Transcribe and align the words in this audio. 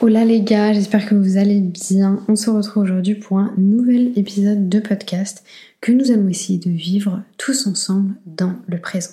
Hola 0.00 0.24
les 0.24 0.42
gars, 0.42 0.72
j'espère 0.72 1.08
que 1.08 1.16
vous 1.16 1.38
allez 1.38 1.58
bien. 1.58 2.22
On 2.28 2.36
se 2.36 2.50
retrouve 2.50 2.84
aujourd'hui 2.84 3.16
pour 3.16 3.38
un 3.38 3.52
nouvel 3.56 4.16
épisode 4.16 4.68
de 4.68 4.78
podcast 4.78 5.42
que 5.80 5.90
nous 5.90 6.12
allons 6.12 6.28
essayer 6.28 6.60
de 6.60 6.70
vivre 6.70 7.20
tous 7.36 7.66
ensemble 7.66 8.14
dans 8.24 8.54
le 8.68 8.78
présent. 8.78 9.10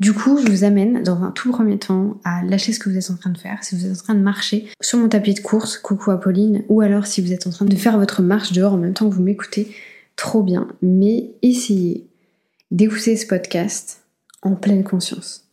Du 0.00 0.14
coup, 0.14 0.38
je 0.38 0.50
vous 0.50 0.64
amène 0.64 1.02
dans 1.02 1.22
un 1.22 1.32
tout 1.32 1.52
premier 1.52 1.78
temps 1.78 2.18
à 2.24 2.42
lâcher 2.44 2.72
ce 2.72 2.80
que 2.80 2.88
vous 2.88 2.96
êtes 2.96 3.10
en 3.10 3.16
train 3.16 3.28
de 3.28 3.36
faire. 3.36 3.62
Si 3.62 3.76
vous 3.76 3.84
êtes 3.84 3.92
en 3.92 4.04
train 4.04 4.14
de 4.14 4.22
marcher 4.22 4.70
sur 4.80 4.98
mon 4.98 5.10
tapis 5.10 5.34
de 5.34 5.40
course, 5.40 5.76
coucou 5.76 6.10
Apolline, 6.10 6.64
ou 6.70 6.80
alors 6.80 7.06
si 7.06 7.20
vous 7.20 7.34
êtes 7.34 7.46
en 7.46 7.50
train 7.50 7.66
de 7.66 7.76
faire 7.76 7.98
votre 7.98 8.22
marche 8.22 8.52
dehors 8.52 8.72
en 8.72 8.78
même 8.78 8.94
temps 8.94 9.10
que 9.10 9.14
vous 9.14 9.22
m'écoutez, 9.22 9.70
trop 10.16 10.42
bien. 10.42 10.66
Mais 10.80 11.32
essayez 11.42 12.06
d'écouter 12.70 13.18
ce 13.18 13.26
podcast 13.26 14.00
en 14.40 14.54
pleine 14.54 14.82
conscience, 14.82 15.44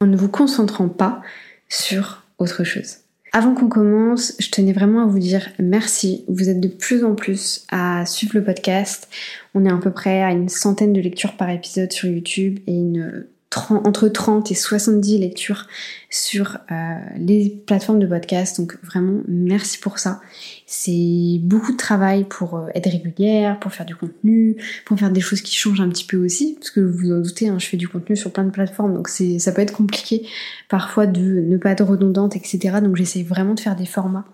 en 0.00 0.06
ne 0.06 0.16
vous 0.16 0.30
concentrant 0.30 0.88
pas 0.88 1.20
sur 1.68 2.22
autre 2.38 2.64
chose. 2.64 3.00
Avant 3.36 3.52
qu'on 3.52 3.68
commence, 3.68 4.32
je 4.38 4.48
tenais 4.48 4.72
vraiment 4.72 5.02
à 5.02 5.04
vous 5.04 5.18
dire 5.18 5.46
merci. 5.58 6.24
Vous 6.26 6.48
êtes 6.48 6.58
de 6.58 6.68
plus 6.68 7.04
en 7.04 7.14
plus 7.14 7.66
à 7.70 8.06
suivre 8.06 8.32
le 8.34 8.42
podcast. 8.42 9.10
On 9.54 9.66
est 9.66 9.70
à 9.70 9.76
peu 9.76 9.90
près 9.90 10.22
à 10.22 10.30
une 10.30 10.48
centaine 10.48 10.94
de 10.94 11.02
lectures 11.02 11.36
par 11.36 11.50
épisode 11.50 11.92
sur 11.92 12.08
YouTube 12.08 12.60
et 12.66 12.72
une 12.72 13.26
entre 13.68 14.08
30 14.08 14.50
et 14.50 14.54
70 14.54 15.18
lectures 15.18 15.66
sur 16.08 16.56
euh, 16.72 16.94
les 17.18 17.50
plateformes 17.66 17.98
de 17.98 18.06
podcast. 18.06 18.58
Donc 18.58 18.78
vraiment, 18.82 19.20
merci 19.28 19.76
pour 19.80 19.98
ça. 19.98 20.22
C'est 20.68 21.38
beaucoup 21.42 21.70
de 21.70 21.76
travail 21.76 22.24
pour 22.24 22.56
euh, 22.56 22.66
être 22.74 22.90
régulière, 22.90 23.60
pour 23.60 23.72
faire 23.72 23.86
du 23.86 23.94
contenu, 23.94 24.56
pour 24.84 24.98
faire 24.98 25.10
des 25.10 25.20
choses 25.20 25.40
qui 25.40 25.54
changent 25.54 25.80
un 25.80 25.88
petit 25.88 26.04
peu 26.04 26.16
aussi. 26.16 26.56
Parce 26.58 26.70
que 26.70 26.80
vous 26.80 26.98
vous 26.98 27.12
en 27.12 27.20
doutez, 27.20 27.48
hein, 27.48 27.58
je 27.60 27.66
fais 27.66 27.76
du 27.76 27.86
contenu 27.86 28.16
sur 28.16 28.32
plein 28.32 28.44
de 28.44 28.50
plateformes, 28.50 28.94
donc 28.94 29.08
c'est 29.08 29.38
ça 29.38 29.52
peut 29.52 29.62
être 29.62 29.72
compliqué 29.72 30.26
parfois 30.68 31.06
de 31.06 31.20
ne 31.20 31.56
pas 31.56 31.70
être 31.70 31.84
redondante, 31.84 32.34
etc. 32.34 32.80
Donc 32.82 32.96
j'essaie 32.96 33.22
vraiment 33.22 33.54
de 33.54 33.60
faire 33.60 33.76
des 33.76 33.86
formats 33.86 34.24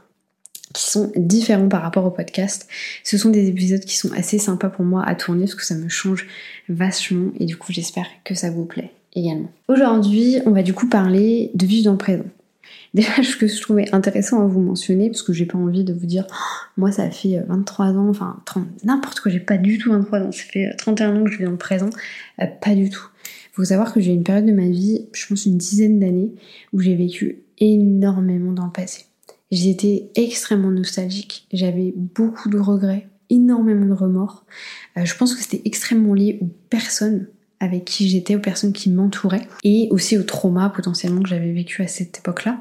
qui 0.73 0.91
sont 0.91 1.13
différents 1.17 1.69
par 1.69 1.83
rapport 1.83 2.07
au 2.07 2.11
podcast. 2.11 2.67
Ce 3.05 3.19
sont 3.19 3.29
des 3.29 3.49
épisodes 3.49 3.85
qui 3.85 3.99
sont 3.99 4.11
assez 4.13 4.39
sympas 4.39 4.71
pour 4.71 4.87
moi 4.87 5.05
à 5.07 5.15
tourner 5.15 5.43
parce 5.43 5.55
que 5.55 5.65
ça 5.65 5.75
me 5.75 5.91
change 5.91 6.27
vachement 6.71 7.31
et 7.39 7.45
du 7.45 7.59
coup 7.59 7.73
j'espère 7.73 8.07
que 8.25 8.35
ça 8.35 8.51
vous 8.51 8.65
plaît 8.65 8.91
également. 9.15 9.51
Aujourd'hui, 9.69 10.39
on 10.47 10.51
va 10.51 10.63
du 10.63 10.73
coup 10.73 10.89
parler 10.89 11.51
de 11.53 11.67
vivre 11.67 11.85
dans 11.85 11.93
le 11.93 11.99
présent. 11.99 12.25
Déjà, 12.95 13.23
ce 13.23 13.37
que 13.37 13.47
je 13.47 13.61
trouvais 13.61 13.93
intéressant 13.95 14.43
à 14.43 14.47
vous 14.47 14.61
mentionner, 14.61 15.09
parce 15.09 15.23
que 15.23 15.33
j'ai 15.33 15.47
pas 15.47 15.59
envie 15.59 15.85
de 15.85 15.93
vous 15.93 16.07
dire, 16.07 16.27
moi 16.77 16.93
ça 16.93 17.11
fait 17.11 17.43
23 17.49 17.87
ans, 17.87 18.09
enfin 18.09 18.41
30, 18.45 18.85
n'importe 18.85 19.21
quoi, 19.21 19.31
j'ai 19.31 19.41
pas 19.41 19.59
du 19.59 19.79
tout 19.79 19.91
23 19.91 20.21
ans, 20.21 20.33
ça 20.33 20.43
fait 20.45 20.75
31 20.77 21.17
ans 21.17 21.25
que 21.25 21.31
je 21.31 21.39
vis 21.39 21.45
dans 21.45 21.51
le 21.51 21.57
présent, 21.57 21.91
euh, 22.41 22.47
pas 22.61 22.75
du 22.75 22.91
tout. 22.91 23.09
Il 23.25 23.55
faut 23.57 23.65
savoir 23.65 23.93
que 23.93 24.01
j'ai 24.01 24.13
une 24.13 24.25
période 24.25 24.47
de 24.47 24.53
ma 24.53 24.69
vie, 24.69 25.09
je 25.13 25.27
pense 25.27 25.45
une 25.47 25.59
dizaine 25.59 26.01
d'années, 26.01 26.33
où 26.73 26.81
j'ai 26.81 26.95
vécu 26.95 27.43
énormément 27.59 28.53
dans 28.53 28.67
le 28.67 28.73
passé. 28.73 29.05
J'étais 29.51 30.11
extrêmement 30.15 30.71
nostalgique, 30.71 31.47
j'avais 31.53 31.93
beaucoup 31.95 32.49
de 32.49 32.59
regrets, 32.59 33.09
énormément 33.29 33.87
de 33.87 33.93
remords. 33.93 34.45
Euh, 34.97 35.05
je 35.05 35.15
pense 35.17 35.35
que 35.35 35.43
c'était 35.43 35.63
extrêmement 35.65 36.15
lié 36.15 36.39
aux 36.41 36.49
personnes 36.71 37.29
avec 37.63 37.85
qui 37.85 38.09
j'étais, 38.09 38.35
aux 38.35 38.41
personnes 38.41 38.73
qui 38.73 38.91
m'entouraient, 38.91 39.47
et 39.63 39.87
aussi 39.93 40.19
au 40.19 40.25
trauma 40.25 40.69
potentiellement 40.69 41.23
que 41.23 41.29
j'avais 41.29 41.53
vécu 41.53 41.81
à 41.81 41.87
cette 41.87 42.19
époque-là. 42.19 42.59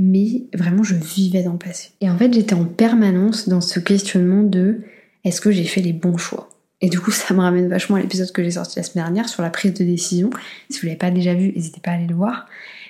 Mais 0.00 0.42
vraiment, 0.52 0.82
je 0.82 0.96
vivais 0.96 1.44
dans 1.44 1.52
le 1.52 1.58
passé. 1.58 1.90
Et 2.00 2.10
en 2.10 2.18
fait, 2.18 2.34
j'étais 2.34 2.54
en 2.54 2.64
permanence 2.64 3.48
dans 3.48 3.60
ce 3.60 3.78
questionnement 3.78 4.42
de 4.42 4.80
est-ce 5.24 5.40
que 5.40 5.52
j'ai 5.52 5.62
fait 5.62 5.80
les 5.80 5.92
bons 5.92 6.16
choix? 6.16 6.48
Et 6.80 6.88
du 6.88 6.98
coup, 6.98 7.10
ça 7.12 7.32
me 7.34 7.40
ramène 7.40 7.68
vachement 7.68 7.96
à 7.96 8.00
l'épisode 8.00 8.32
que 8.32 8.42
j'ai 8.42 8.50
sorti 8.50 8.80
la 8.80 8.82
semaine 8.82 9.04
dernière 9.04 9.28
sur 9.28 9.42
la 9.42 9.50
prise 9.50 9.74
de 9.74 9.84
décision. 9.84 10.30
Si 10.68 10.80
vous 10.80 10.86
l'avez 10.86 10.98
pas 10.98 11.12
déjà 11.12 11.34
vu, 11.34 11.52
n'hésitez 11.54 11.80
pas 11.80 11.92
à 11.92 11.94
aller 11.94 12.08
le 12.08 12.16
voir. 12.16 12.46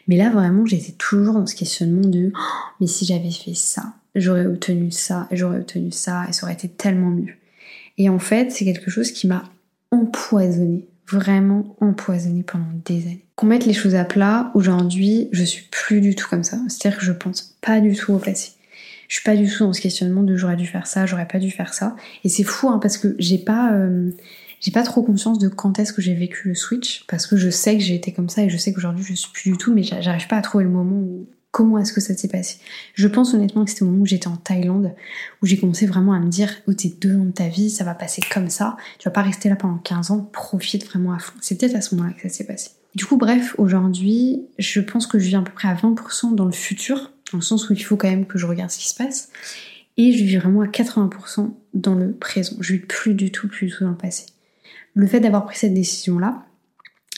Mais 0.09 0.17
là, 0.17 0.31
vraiment, 0.31 0.65
j'étais 0.65 0.93
toujours 0.93 1.35
dans 1.35 1.47
ce 1.47 1.55
questionnement 1.55 2.09
de 2.09 2.33
oh, 2.35 2.73
mais 2.81 2.87
si 2.87 3.05
j'avais 3.05 3.31
fait 3.31 3.55
ça, 3.55 3.93
j'aurais 4.15 4.47
obtenu 4.47 4.91
ça, 4.91 5.29
j'aurais 5.31 5.59
obtenu 5.59 5.93
ça, 5.93 6.25
et 6.31 6.33
ça 6.33 6.45
aurait 6.45 6.55
été 6.55 6.69
tellement 6.69 7.11
mieux. 7.11 7.35
Et 7.99 8.09
en 8.09 8.19
fait, 8.19 8.51
c'est 8.51 8.65
quelque 8.65 8.91
chose 8.91 9.13
qui 9.13 9.27
m'a 9.27 9.45
empoisonné 9.91 10.87
vraiment 11.13 11.77
empoisonné 11.81 12.43
pendant 12.43 12.67
des 12.85 13.03
années. 13.07 13.25
Qu'on 13.37 13.47
mette 13.47 13.67
les 13.67 13.75
choses 13.75 13.95
à 13.95 14.05
plat, 14.05 14.51
aujourd'hui, 14.55 15.29
je 15.33 15.45
suis 15.45 15.67
plus 15.71 16.01
du 16.01 16.15
tout 16.15 16.29
comme 16.29 16.45
ça. 16.45 16.59
C'est-à-dire 16.69 16.99
que 16.99 17.05
je 17.05 17.13
pense 17.13 17.57
pas 17.61 17.81
du 17.81 17.95
tout 17.95 18.13
au 18.13 18.19
passé. 18.19 18.53
Je 19.09 19.17
suis 19.17 19.25
pas 19.25 19.37
du 19.37 19.47
tout 19.47 19.65
dans 19.65 19.73
ce 19.73 19.81
questionnement 19.81 20.23
de 20.23 20.37
j'aurais 20.37 20.57
dû 20.57 20.67
faire 20.67 20.87
ça, 20.87 21.05
j'aurais 21.05 21.29
pas 21.29 21.39
dû 21.39 21.51
faire 21.51 21.75
ça. 21.75 21.97
Et 22.25 22.29
c'est 22.29 22.45
fou 22.45 22.71
hein, 22.71 22.79
parce 22.81 22.97
que 22.97 23.15
j'ai 23.19 23.39
pas, 23.39 23.73
euh, 23.73 24.11
j'ai 24.61 24.71
pas 24.71 24.83
trop 24.85 25.03
conscience 25.03 25.39
de 25.39 25.49
quand 25.49 25.79
est-ce 25.79 25.93
que 25.93 26.01
j'ai 26.01 26.15
vécu 26.15 26.49
le 26.49 26.55
switch 26.55 27.05
parce 27.09 27.27
que 27.27 27.37
je 27.37 27.51
sais 27.51 27.77
que 27.77 27.83
j'ai 27.83 27.95
été 27.95 28.13
comme 28.13 28.31
ça 28.31 28.43
et 28.43 28.49
je 28.49 28.57
sais 28.57 28.73
qu'aujourd'hui 28.73 29.05
je 29.05 29.13
suis 29.13 29.31
plus 29.31 29.51
du 29.51 29.59
tout, 29.59 29.75
mais 29.75 29.83
j'arrive 29.83 30.29
pas 30.29 30.37
à 30.37 30.41
trouver 30.41 30.65
le 30.65 30.71
moment 30.71 30.97
où 30.97 31.27
comment 31.53 31.79
est-ce 31.79 31.93
que 31.93 32.01
ça 32.01 32.17
s'est 32.17 32.29
passé 32.29 32.57
Je 32.95 33.07
pense 33.07 33.35
honnêtement 33.35 33.65
que 33.65 33.71
c'était 33.71 33.85
au 33.85 33.87
moment 33.87 34.03
où 34.03 34.07
j'étais 34.07 34.27
en 34.27 34.37
Thaïlande, 34.37 34.93
où 35.41 35.47
j'ai 35.47 35.59
commencé 35.59 35.87
vraiment 35.87 36.15
à 36.15 36.19
me 36.19 36.29
dire, 36.29 36.51
oh 36.67 36.73
t'es 36.73 36.89
deux 36.89 37.15
ans 37.17 37.27
de 37.27 37.31
ta 37.31 37.47
vie, 37.47 37.71
ça 37.71 37.85
va 37.85 37.95
passer 37.95 38.23
comme 38.33 38.49
ça, 38.49 38.77
tu 38.99 39.05
vas 39.05 39.13
pas 39.13 39.23
rester 39.23 39.49
là 39.49 39.55
pendant 39.55 39.79
15 39.79 40.11
ans, 40.11 40.29
profite 40.33 40.85
vraiment 40.87 41.13
à 41.13 41.19
fond. 41.19 41.35
C'est 41.41 41.57
peut-être 41.57 41.77
à 41.77 41.83
ce 41.83 41.95
moment-là 41.95 42.15
que 42.15 42.23
ça 42.23 42.31
s'est 42.31 42.47
passé. 42.47 42.71
Du 42.95 43.05
coup, 43.05 43.17
bref, 43.17 43.55
aujourd'hui, 43.59 44.43
je 44.59 44.81
pense 44.81 45.07
que 45.07 45.19
je 45.19 45.29
vis 45.29 45.37
à 45.37 45.43
peu 45.43 45.53
près 45.53 45.69
à 45.69 45.75
20% 45.75 46.35
dans 46.35 46.47
le 46.47 46.53
futur, 46.53 47.13
dans 47.33 47.39
le 47.39 47.43
sens 47.43 47.69
où 47.69 47.75
il 47.75 47.85
faut 47.85 47.97
quand 47.97 48.11
même 48.11 48.27
que 48.27 48.39
je 48.39 48.47
regarde 48.47 48.71
ce 48.71 48.79
qui 48.79 48.89
se 48.89 48.95
passe, 48.95 49.31
et 49.99 50.13
je 50.13 50.25
vis 50.25 50.39
vraiment 50.39 50.63
à 50.63 50.67
80% 50.67 51.53
dans 51.75 51.95
le 51.95 52.13
présent. 52.13 52.57
Je 52.61 52.75
vis 52.75 52.81
plus 52.81 53.15
du 53.15 53.31
tout, 53.31 53.47
plus 53.49 53.67
du 53.67 53.73
tout 53.75 53.85
dans 53.85 53.91
le 53.91 53.97
passé. 53.97 54.25
Le 54.95 55.07
fait 55.07 55.21
d'avoir 55.21 55.45
pris 55.45 55.59
cette 55.59 55.75
décision-là, 55.75 56.47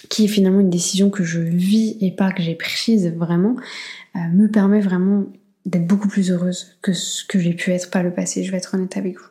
qui 0.09 0.25
est 0.25 0.29
finalement 0.29 0.61
une 0.61 0.71
décision 0.71 1.11
que 1.11 1.25
je 1.25 1.41
vis 1.41 1.97
et 2.01 2.11
pas 2.11 2.33
que 2.33 2.43
j'ai 2.43 2.55
prise 2.55 3.13
vraiment, 3.17 3.57
euh, 4.17 4.19
me 4.33 4.49
permet 4.49 4.81
vraiment 4.81 5.27
d'être 5.67 5.87
beaucoup 5.87 6.09
plus 6.09 6.31
heureuse 6.31 6.77
que 6.83 6.93
ce 6.93 7.25
que 7.25 7.39
j'ai 7.39 7.55
pu 7.55 7.71
être 7.71 7.91
par 7.91 8.03
le 8.03 8.13
passé, 8.13 8.45
je 8.45 8.51
vais 8.51 8.59
être 8.59 8.75
honnête 8.75 8.97
avec 8.97 9.19
vous. 9.19 9.27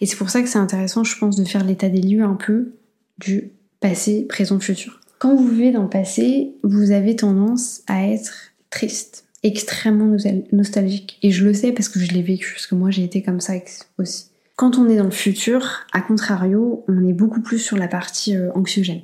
Et 0.00 0.06
c'est 0.06 0.16
pour 0.16 0.30
ça 0.30 0.42
que 0.42 0.48
c'est 0.48 0.58
intéressant, 0.58 1.04
je 1.04 1.18
pense, 1.18 1.36
de 1.36 1.44
faire 1.44 1.64
l'état 1.64 1.88
des 1.88 2.00
lieux 2.00 2.22
un 2.22 2.34
peu 2.34 2.72
du 3.18 3.50
passé, 3.80 4.22
présent, 4.26 4.58
futur. 4.58 5.00
Quand 5.18 5.34
vous 5.34 5.48
vivez 5.48 5.72
dans 5.72 5.82
le 5.82 5.88
passé, 5.88 6.54
vous 6.62 6.92
avez 6.92 7.16
tendance 7.16 7.82
à 7.86 8.06
être 8.06 8.52
triste, 8.70 9.26
extrêmement 9.42 10.16
nostalgique. 10.52 11.18
Et 11.22 11.30
je 11.30 11.44
le 11.44 11.52
sais 11.52 11.72
parce 11.72 11.88
que 11.88 12.00
je 12.00 12.12
l'ai 12.12 12.22
vécu, 12.22 12.52
parce 12.54 12.66
que 12.66 12.74
moi 12.74 12.90
j'ai 12.90 13.04
été 13.04 13.22
comme 13.22 13.40
ça 13.40 13.54
aussi. 13.98 14.26
Quand 14.56 14.78
on 14.78 14.88
est 14.88 14.96
dans 14.96 15.04
le 15.04 15.10
futur, 15.10 15.84
à 15.92 16.00
contrario, 16.00 16.84
on 16.88 17.06
est 17.06 17.12
beaucoup 17.12 17.42
plus 17.42 17.58
sur 17.58 17.76
la 17.76 17.88
partie 17.88 18.34
euh, 18.34 18.50
anxiogène 18.54 19.02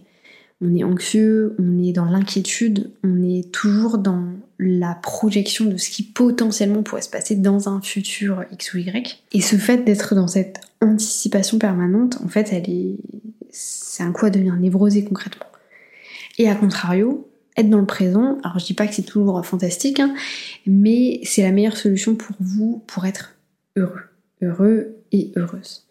on 0.62 0.74
est 0.74 0.84
anxieux, 0.84 1.56
on 1.58 1.82
est 1.82 1.92
dans 1.92 2.04
l'inquiétude, 2.04 2.90
on 3.02 3.22
est 3.22 3.50
toujours 3.52 3.98
dans 3.98 4.24
la 4.58 4.94
projection 4.94 5.64
de 5.64 5.76
ce 5.76 5.90
qui 5.90 6.04
potentiellement 6.04 6.82
pourrait 6.82 7.02
se 7.02 7.10
passer 7.10 7.34
dans 7.34 7.68
un 7.68 7.80
futur 7.80 8.44
X 8.52 8.74
ou 8.74 8.78
Y. 8.78 9.24
Et 9.32 9.40
ce 9.40 9.56
fait 9.56 9.78
d'être 9.78 10.14
dans 10.14 10.28
cette 10.28 10.60
anticipation 10.80 11.58
permanente, 11.58 12.18
en 12.24 12.28
fait, 12.28 12.52
elle 12.52 12.70
est, 12.70 12.96
c'est 13.50 14.04
un 14.04 14.12
coup 14.12 14.26
à 14.26 14.30
devenir 14.30 14.54
névrosé 14.54 15.04
concrètement. 15.04 15.46
Et 16.38 16.48
à 16.48 16.54
contrario, 16.54 17.28
être 17.56 17.68
dans 17.68 17.80
le 17.80 17.86
présent, 17.86 18.38
alors 18.44 18.58
je 18.58 18.66
dis 18.66 18.74
pas 18.74 18.86
que 18.86 18.94
c'est 18.94 19.02
toujours 19.02 19.44
fantastique, 19.44 20.00
hein, 20.00 20.14
mais 20.66 21.20
c'est 21.24 21.42
la 21.42 21.50
meilleure 21.50 21.76
solution 21.76 22.14
pour 22.14 22.36
vous 22.38 22.84
pour 22.86 23.04
être 23.04 23.34
heureux, 23.76 24.02
heureux 24.40 24.96
et 25.10 25.32
heureuse 25.36 25.86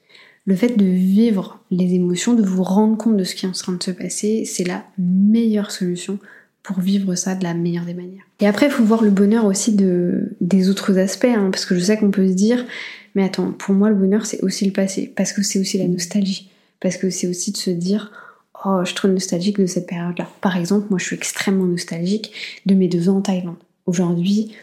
le 0.45 0.55
fait 0.55 0.75
de 0.75 0.85
vivre 0.85 1.59
les 1.69 1.93
émotions, 1.93 2.33
de 2.33 2.43
vous 2.43 2.63
rendre 2.63 2.97
compte 2.97 3.17
de 3.17 3.23
ce 3.23 3.35
qui 3.35 3.45
est 3.45 3.49
en 3.49 3.53
train 3.53 3.73
de 3.73 3.83
se 3.83 3.91
passer, 3.91 4.45
c'est 4.45 4.63
la 4.63 4.83
meilleure 4.97 5.71
solution 5.71 6.19
pour 6.63 6.79
vivre 6.79 7.15
ça 7.15 7.35
de 7.35 7.43
la 7.43 7.53
meilleure 7.53 7.85
des 7.85 7.93
manières. 7.93 8.23
Et 8.39 8.47
après, 8.47 8.67
il 8.67 8.71
faut 8.71 8.83
voir 8.83 9.03
le 9.03 9.09
bonheur 9.09 9.45
aussi 9.45 9.75
de, 9.75 10.35
des 10.41 10.69
autres 10.69 10.97
aspects, 10.97 11.25
hein, 11.25 11.49
parce 11.51 11.65
que 11.65 11.75
je 11.75 11.79
sais 11.79 11.97
qu'on 11.97 12.11
peut 12.11 12.27
se 12.27 12.33
dire, 12.33 12.65
mais 13.15 13.23
attends, 13.23 13.51
pour 13.51 13.73
moi 13.73 13.89
le 13.89 13.95
bonheur 13.95 14.25
c'est 14.25 14.41
aussi 14.43 14.65
le 14.65 14.71
passé, 14.71 15.11
parce 15.15 15.33
que 15.33 15.41
c'est 15.41 15.59
aussi 15.59 15.77
la 15.77 15.87
nostalgie, 15.87 16.49
parce 16.79 16.97
que 16.97 17.09
c'est 17.09 17.27
aussi 17.27 17.51
de 17.51 17.57
se 17.57 17.71
dire, 17.71 18.11
oh, 18.65 18.79
je 18.81 18.87
suis 18.87 18.95
trop 18.95 19.07
nostalgique 19.07 19.59
de 19.59 19.65
cette 19.65 19.87
période-là. 19.87 20.27
Par 20.41 20.57
exemple, 20.57 20.87
moi 20.89 20.99
je 20.99 21.05
suis 21.05 21.15
extrêmement 21.15 21.65
nostalgique 21.65 22.31
de 22.65 22.75
mes 22.75 22.87
deux 22.87 23.09
ans 23.09 23.17
en 23.17 23.21
Thaïlande. 23.21 23.57
Aujourd'hui, 23.85 24.53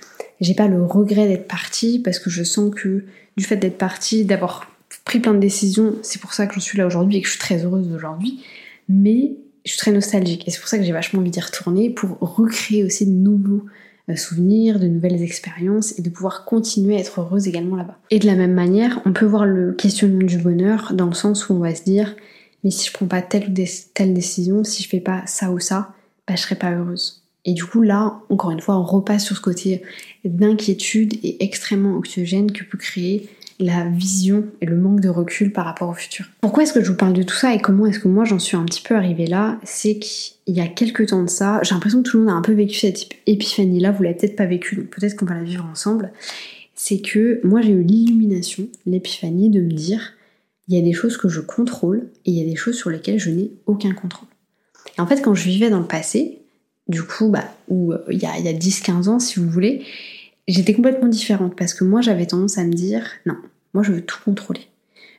j'ai 0.40 0.54
pas 0.54 0.68
le 0.68 0.82
regret 0.84 1.26
d'être 1.26 1.48
partie, 1.48 1.98
parce 1.98 2.18
que 2.18 2.30
je 2.30 2.44
sens 2.44 2.72
que 2.74 3.04
du 3.36 3.44
fait 3.44 3.56
d'être 3.56 3.78
partie, 3.78 4.24
d'avoir 4.24 4.70
pris 5.08 5.20
plein 5.20 5.34
de 5.34 5.40
décisions, 5.40 5.96
c'est 6.02 6.20
pour 6.20 6.34
ça 6.34 6.46
que 6.46 6.54
j'en 6.54 6.60
suis 6.60 6.76
là 6.76 6.86
aujourd'hui 6.86 7.16
et 7.16 7.22
que 7.22 7.26
je 7.26 7.32
suis 7.32 7.40
très 7.40 7.64
heureuse 7.64 7.88
d'aujourd'hui, 7.88 8.44
mais 8.90 9.32
je 9.64 9.70
suis 9.70 9.78
très 9.78 9.90
nostalgique 9.90 10.46
et 10.46 10.50
c'est 10.50 10.60
pour 10.60 10.68
ça 10.68 10.78
que 10.78 10.84
j'ai 10.84 10.92
vachement 10.92 11.20
envie 11.20 11.30
d'y 11.30 11.40
retourner 11.40 11.88
pour 11.88 12.18
recréer 12.20 12.84
aussi 12.84 13.06
de 13.06 13.10
nouveaux 13.10 13.64
euh, 14.10 14.16
souvenirs, 14.16 14.78
de 14.78 14.86
nouvelles 14.86 15.22
expériences 15.22 15.98
et 15.98 16.02
de 16.02 16.10
pouvoir 16.10 16.44
continuer 16.44 16.96
à 16.96 17.00
être 17.00 17.20
heureuse 17.20 17.48
également 17.48 17.76
là-bas. 17.76 17.96
Et 18.10 18.18
de 18.18 18.26
la 18.26 18.34
même 18.34 18.52
manière, 18.52 19.00
on 19.06 19.14
peut 19.14 19.24
voir 19.24 19.46
le 19.46 19.72
questionnement 19.72 20.26
du 20.26 20.36
bonheur 20.36 20.92
dans 20.92 21.06
le 21.06 21.14
sens 21.14 21.48
où 21.48 21.54
on 21.54 21.58
va 21.58 21.74
se 21.74 21.84
dire 21.84 22.14
mais 22.62 22.70
si 22.70 22.88
je 22.88 22.92
prends 22.92 23.06
pas 23.06 23.22
telle 23.22 23.48
ou 23.48 23.54
telle 23.94 24.12
décision, 24.12 24.62
si 24.62 24.82
je 24.82 24.88
fais 24.88 25.00
pas 25.00 25.22
ça 25.24 25.50
ou 25.50 25.58
ça, 25.58 25.94
bah 26.26 26.34
je 26.36 26.42
serai 26.42 26.56
pas 26.56 26.72
heureuse. 26.72 27.22
Et 27.46 27.54
du 27.54 27.64
coup 27.64 27.80
là, 27.80 28.20
encore 28.28 28.50
une 28.50 28.60
fois, 28.60 28.76
on 28.76 28.84
repasse 28.84 29.24
sur 29.24 29.36
ce 29.36 29.40
côté 29.40 29.82
d'inquiétude 30.26 31.14
et 31.22 31.42
extrêmement 31.42 31.96
anxiogène 31.96 32.52
que 32.52 32.62
peut 32.62 32.76
créer 32.76 33.28
la 33.60 33.86
vision 33.88 34.44
et 34.60 34.66
le 34.66 34.76
manque 34.76 35.00
de 35.00 35.08
recul 35.08 35.52
par 35.52 35.64
rapport 35.64 35.88
au 35.88 35.94
futur. 35.94 36.26
Pourquoi 36.40 36.62
est-ce 36.62 36.72
que 36.72 36.82
je 36.82 36.90
vous 36.90 36.96
parle 36.96 37.12
de 37.12 37.22
tout 37.22 37.34
ça 37.34 37.54
et 37.54 37.60
comment 37.60 37.86
est-ce 37.86 37.98
que 37.98 38.08
moi 38.08 38.24
j'en 38.24 38.38
suis 38.38 38.56
un 38.56 38.64
petit 38.64 38.82
peu 38.82 38.94
arrivée 38.94 39.26
là? 39.26 39.58
C'est 39.64 39.98
qu'il 39.98 40.54
y 40.54 40.60
a 40.60 40.68
quelques 40.68 41.08
temps 41.08 41.22
de 41.22 41.28
ça, 41.28 41.60
j'ai 41.62 41.74
l'impression 41.74 42.02
que 42.02 42.08
tout 42.08 42.18
le 42.18 42.24
monde 42.24 42.32
a 42.32 42.36
un 42.36 42.42
peu 42.42 42.52
vécu 42.52 42.78
cette 42.78 43.08
épiphanie 43.26 43.80
là, 43.80 43.90
vous 43.90 44.02
l'avez 44.02 44.16
peut-être 44.16 44.36
pas 44.36 44.46
vécu, 44.46 44.76
donc 44.76 44.86
peut-être 44.86 45.16
qu'on 45.16 45.26
va 45.26 45.34
la 45.34 45.42
vivre 45.42 45.66
ensemble. 45.70 46.12
c'est 46.74 47.00
que 47.00 47.40
moi 47.42 47.60
j'ai 47.60 47.72
eu 47.72 47.82
l'illumination, 47.82 48.68
l'épiphanie 48.86 49.50
de 49.50 49.60
me 49.60 49.72
dire 49.72 50.14
il 50.68 50.76
y 50.76 50.78
a 50.78 50.82
des 50.82 50.92
choses 50.92 51.16
que 51.16 51.28
je 51.28 51.40
contrôle 51.40 52.10
et 52.26 52.30
il 52.30 52.38
y 52.38 52.42
a 52.42 52.48
des 52.48 52.56
choses 52.56 52.76
sur 52.76 52.90
lesquelles 52.90 53.18
je 53.18 53.30
n'ai 53.30 53.50
aucun 53.66 53.92
contrôle. 53.92 54.28
Et 54.96 55.00
en 55.00 55.06
fait, 55.06 55.22
quand 55.22 55.34
je 55.34 55.44
vivais 55.44 55.70
dans 55.70 55.80
le 55.80 55.86
passé, 55.86 56.42
du 56.88 57.02
coup, 57.02 57.28
bah, 57.30 57.44
ou 57.68 57.92
euh, 57.92 58.04
il 58.10 58.18
y 58.18 58.26
a, 58.26 58.32
a 58.32 58.52
10-15 58.52 59.08
ans, 59.08 59.18
si 59.18 59.40
vous 59.40 59.48
voulez, 59.48 59.82
j'étais 60.48 60.74
complètement 60.74 61.08
différente 61.08 61.54
parce 61.56 61.74
que 61.74 61.84
moi 61.84 62.00
j'avais 62.00 62.26
tendance 62.26 62.58
à 62.58 62.64
me 62.64 62.72
dire 62.72 63.04
non, 63.26 63.36
moi 63.74 63.82
je 63.82 63.92
veux 63.92 64.00
tout 64.00 64.18
contrôler. 64.24 64.66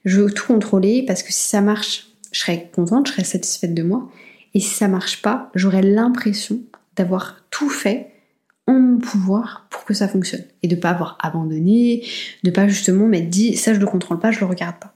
Je 0.04 0.20
veux 0.20 0.32
tout 0.32 0.48
contrôler 0.48 1.04
parce 1.06 1.24
que 1.24 1.32
si 1.32 1.48
ça 1.48 1.62
marche, 1.62 2.08
je 2.32 2.40
serais 2.40 2.70
contente, 2.74 3.08
je 3.08 3.14
serais 3.14 3.24
satisfaite 3.24 3.74
de 3.74 3.84
moi. 3.84 4.10
Et 4.54 4.60
si 4.60 4.70
ça 4.70 4.88
marche 4.88 5.22
pas, 5.22 5.52
j'aurais 5.56 5.84
l'impression 5.84 6.60
d'avoir 6.96 7.44
tout 7.52 7.70
fait 7.70 8.12
en 8.66 8.74
mon 8.74 8.98
pouvoir 8.98 9.68
pour 9.70 9.86
que 9.86 9.94
ça 9.94 10.08
fonctionne. 10.08 10.44
Et 10.64 10.68
de 10.68 10.76
pas 10.76 10.90
avoir 10.90 11.18
abandonné, 11.22 12.06
de 12.44 12.52
pas 12.52 12.68
justement 12.68 13.08
m'être 13.08 13.30
dit 13.30 13.56
ça 13.56 13.74
je 13.74 13.80
le 13.80 13.86
contrôle 13.86 14.20
pas, 14.20 14.32
je 14.32 14.40
le 14.40 14.46
regarde 14.46 14.80
pas. 14.80 14.94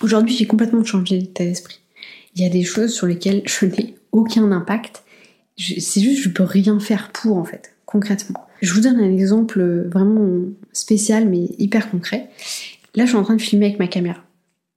Aujourd'hui 0.00 0.36
j'ai 0.36 0.46
complètement 0.46 0.84
changé 0.84 1.18
d'état 1.18 1.44
d'esprit. 1.44 1.80
Il 2.36 2.42
y 2.42 2.46
a 2.46 2.50
des 2.50 2.62
choses 2.62 2.94
sur 2.94 3.06
lesquelles 3.06 3.42
je 3.46 3.66
n'ai 3.66 3.96
aucun 4.12 4.52
impact. 4.52 5.02
C'est 5.58 6.00
juste 6.00 6.22
je 6.22 6.28
peux 6.28 6.44
rien 6.44 6.78
faire 6.78 7.10
pour 7.10 7.36
en 7.36 7.44
fait, 7.44 7.74
concrètement. 7.86 8.46
Je 8.60 8.72
vous 8.74 8.80
donne 8.80 9.00
un 9.00 9.12
exemple 9.12 9.62
vraiment 9.88 10.28
spécial 10.72 11.28
mais 11.28 11.48
hyper 11.58 11.90
concret. 11.90 12.28
Là, 12.94 13.04
je 13.04 13.10
suis 13.10 13.18
en 13.18 13.22
train 13.22 13.36
de 13.36 13.42
filmer 13.42 13.66
avec 13.66 13.78
ma 13.78 13.86
caméra. 13.86 14.22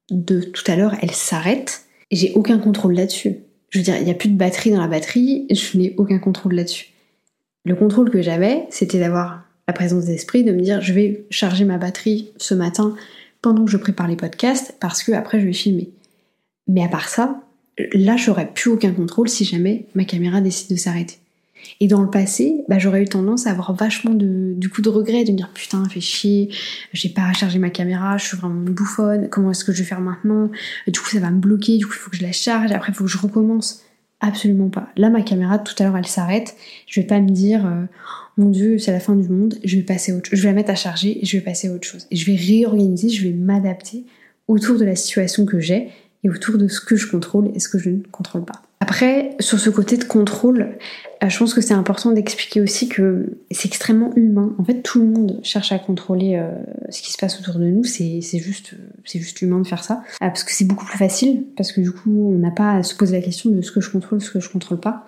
De 0.10 0.42
tout 0.42 0.64
à 0.68 0.76
l'heure, 0.76 0.96
elle 1.02 1.12
s'arrête 1.12 1.86
et 2.12 2.16
j'ai 2.16 2.34
aucun 2.34 2.60
contrôle 2.60 2.94
là-dessus. 2.94 3.38
Je 3.70 3.80
veux 3.80 3.84
dire, 3.84 3.98
il 3.98 4.06
n'y 4.06 4.12
a 4.12 4.16
plus 4.16 4.30
de 4.30 4.38
batterie 4.38 4.72
dans 4.72 4.82
la 4.82 4.88
batterie, 4.88 5.48
je 5.50 5.78
n'ai 5.78 5.96
aucun 5.98 6.20
contrôle 6.20 6.54
là-dessus. 6.54 6.90
Le 7.66 7.76
contrôle 7.76 8.12
que 8.12 8.22
j'avais, 8.22 8.66
c'était 8.70 9.00
d'avoir 9.00 9.44
la 9.68 9.74
présence 9.74 10.06
d'esprit, 10.06 10.44
de 10.44 10.52
me 10.52 10.62
dire 10.62 10.82
je 10.82 10.94
vais 10.94 11.26
charger 11.30 11.66
ma 11.66 11.78
batterie 11.78 12.32
ce 12.38 12.54
matin 12.54 12.96
pendant 13.42 13.66
que 13.66 13.72
je 13.72 13.78
prépare 13.78 14.08
les 14.08 14.16
podcasts 14.16 14.76
parce 14.80 15.04
que 15.04 15.14
après 15.14 15.40
je 15.40 15.46
vais 15.46 15.54
filmer. 15.54 15.90
Mais 16.68 16.84
à 16.84 16.88
part 16.88 17.10
ça, 17.10 17.42
là 17.94 18.18
j'aurais 18.18 18.52
plus 18.52 18.72
aucun 18.72 18.92
contrôle 18.92 19.30
si 19.30 19.46
jamais 19.46 19.88
ma 19.96 20.06
caméra 20.06 20.42
décide 20.42 20.70
de 20.70 20.76
s'arrêter. 20.76 21.16
Et 21.80 21.88
dans 21.88 22.02
le 22.02 22.10
passé, 22.10 22.64
bah, 22.68 22.80
j'aurais 22.80 23.04
eu 23.04 23.06
tendance 23.06 23.48
à 23.48 23.52
avoir 23.52 23.74
vachement 23.74 24.14
de, 24.14 24.54
du 24.56 24.70
coup 24.70 24.82
de 24.82 24.90
regret, 24.90 25.24
de 25.24 25.32
me 25.32 25.38
dire 25.38 25.50
putain, 25.54 25.84
fait 25.90 26.02
chier, 26.02 26.50
j'ai 26.94 27.10
pas 27.10 27.28
rechargé 27.28 27.60
ma 27.60 27.70
caméra, 27.70 28.18
je 28.18 28.26
suis 28.26 28.38
vraiment 28.38 28.62
bouffonne, 28.62 29.30
comment 29.30 29.52
est-ce 29.52 29.66
que 29.66 29.72
je 29.72 29.80
vais 29.80 29.88
faire 29.88 30.02
maintenant? 30.02 30.50
Du 30.88 31.00
coup, 31.00 31.10
ça 31.10 31.20
va 31.20 31.32
me 31.32 31.40
bloquer, 31.40 31.78
du 31.78 31.86
coup, 31.86 31.94
il 31.96 32.00
faut 32.00 32.12
que 32.12 32.18
je 32.18 32.24
la 32.24 32.32
charge, 32.32 32.72
après, 32.72 32.92
il 32.92 32.96
faut 32.96 33.06
que 33.06 33.10
je 33.10 33.18
recommence. 33.18 33.84
Absolument 34.22 34.70
pas. 34.70 34.88
Là, 34.96 35.10
ma 35.10 35.22
caméra, 35.22 35.60
tout 35.60 35.74
à 35.80 35.84
l'heure, 35.84 35.98
elle 35.98 36.08
s'arrête. 36.08 36.56
Je 36.88 37.02
vais 37.02 37.06
pas 37.06 37.20
me 37.20 37.30
dire, 37.30 37.66
euh, 37.66 37.84
mon 38.38 38.50
dieu, 38.50 38.78
c'est 38.78 38.94
la 38.94 39.02
fin 39.02 39.16
du 39.16 39.28
monde, 39.28 39.56
je 39.66 39.76
vais 39.76 39.84
passer 39.84 40.14
autre 40.14 40.30
chose. 40.30 40.40
Je 40.40 40.44
vais 40.44 40.50
la 40.50 40.56
mettre 40.56 40.72
à 40.72 40.76
charger 40.76 41.22
et 41.22 41.26
je 41.26 41.36
vais 41.36 41.44
passer 41.44 41.68
à 41.68 41.74
autre 41.74 41.86
chose. 41.86 42.08
Et 42.10 42.16
je 42.16 42.26
vais 42.26 42.38
réorganiser, 42.38 43.10
je 43.10 43.24
vais 43.28 43.34
m'adapter 43.34 44.06
autour 44.48 44.78
de 44.78 44.86
la 44.86 44.96
situation 44.96 45.46
que 45.46 45.60
j'ai 45.60 45.90
et 46.24 46.30
autour 46.30 46.58
de 46.58 46.68
ce 46.68 46.80
que 46.80 46.96
je 46.96 47.08
contrôle 47.08 47.52
et 47.54 47.60
ce 47.60 47.68
que 47.68 47.78
je 47.78 47.90
ne 47.90 48.02
contrôle 48.12 48.46
pas. 48.46 48.62
Après, 48.80 49.36
sur 49.40 49.60
ce 49.60 49.70
côté 49.70 49.98
de 49.98 50.04
contrôle, 50.04 50.78
je 51.30 51.38
pense 51.38 51.54
que 51.54 51.62
c'est 51.62 51.74
important 51.74 52.12
d'expliquer 52.12 52.62
aussi 52.62 52.90
que 52.90 53.38
c'est 53.52 53.68
extrêmement 53.68 54.14
humain. 54.16 54.56
En 54.58 54.64
fait, 54.64 54.82
tout 54.82 55.00
le 55.00 55.08
monde 55.08 55.40
cherche 55.44 55.72
à 55.72 55.80
contrôler 55.80 56.36
euh, 56.36 56.50
ce 56.90 57.02
qui 57.02 57.12
se 57.12 57.18
passe 57.18 57.40
autour 57.40 57.60
de 57.60 57.66
nous. 57.66 57.84
C'est 57.84 58.22
juste, 58.22 58.76
c'est 59.06 59.20
juste 59.20 59.42
humain 59.42 59.60
de 59.60 59.68
faire 59.68 59.84
ça. 59.84 60.04
Euh, 60.22 60.28
parce 60.28 60.44
que 60.44 60.52
c'est 60.52 60.66
beaucoup 60.66 60.86
plus 60.86 60.98
facile, 60.98 61.46
parce 61.56 61.72
que 61.72 61.82
du 61.82 61.92
coup, 61.92 62.32
on 62.34 62.40
n'a 62.40 62.52
pas 62.52 62.74
à 62.74 62.84
se 62.84 62.96
poser 62.96 63.18
la 63.18 63.22
question 63.22 63.50
de 63.50 63.62
ce 63.62 63.72
que 63.72 63.82
je 63.82 63.90
contrôle, 63.90 64.22
ce 64.22 64.32
que 64.32 64.40
je 64.40 64.50
contrôle 64.50 64.80
pas. 64.80 65.06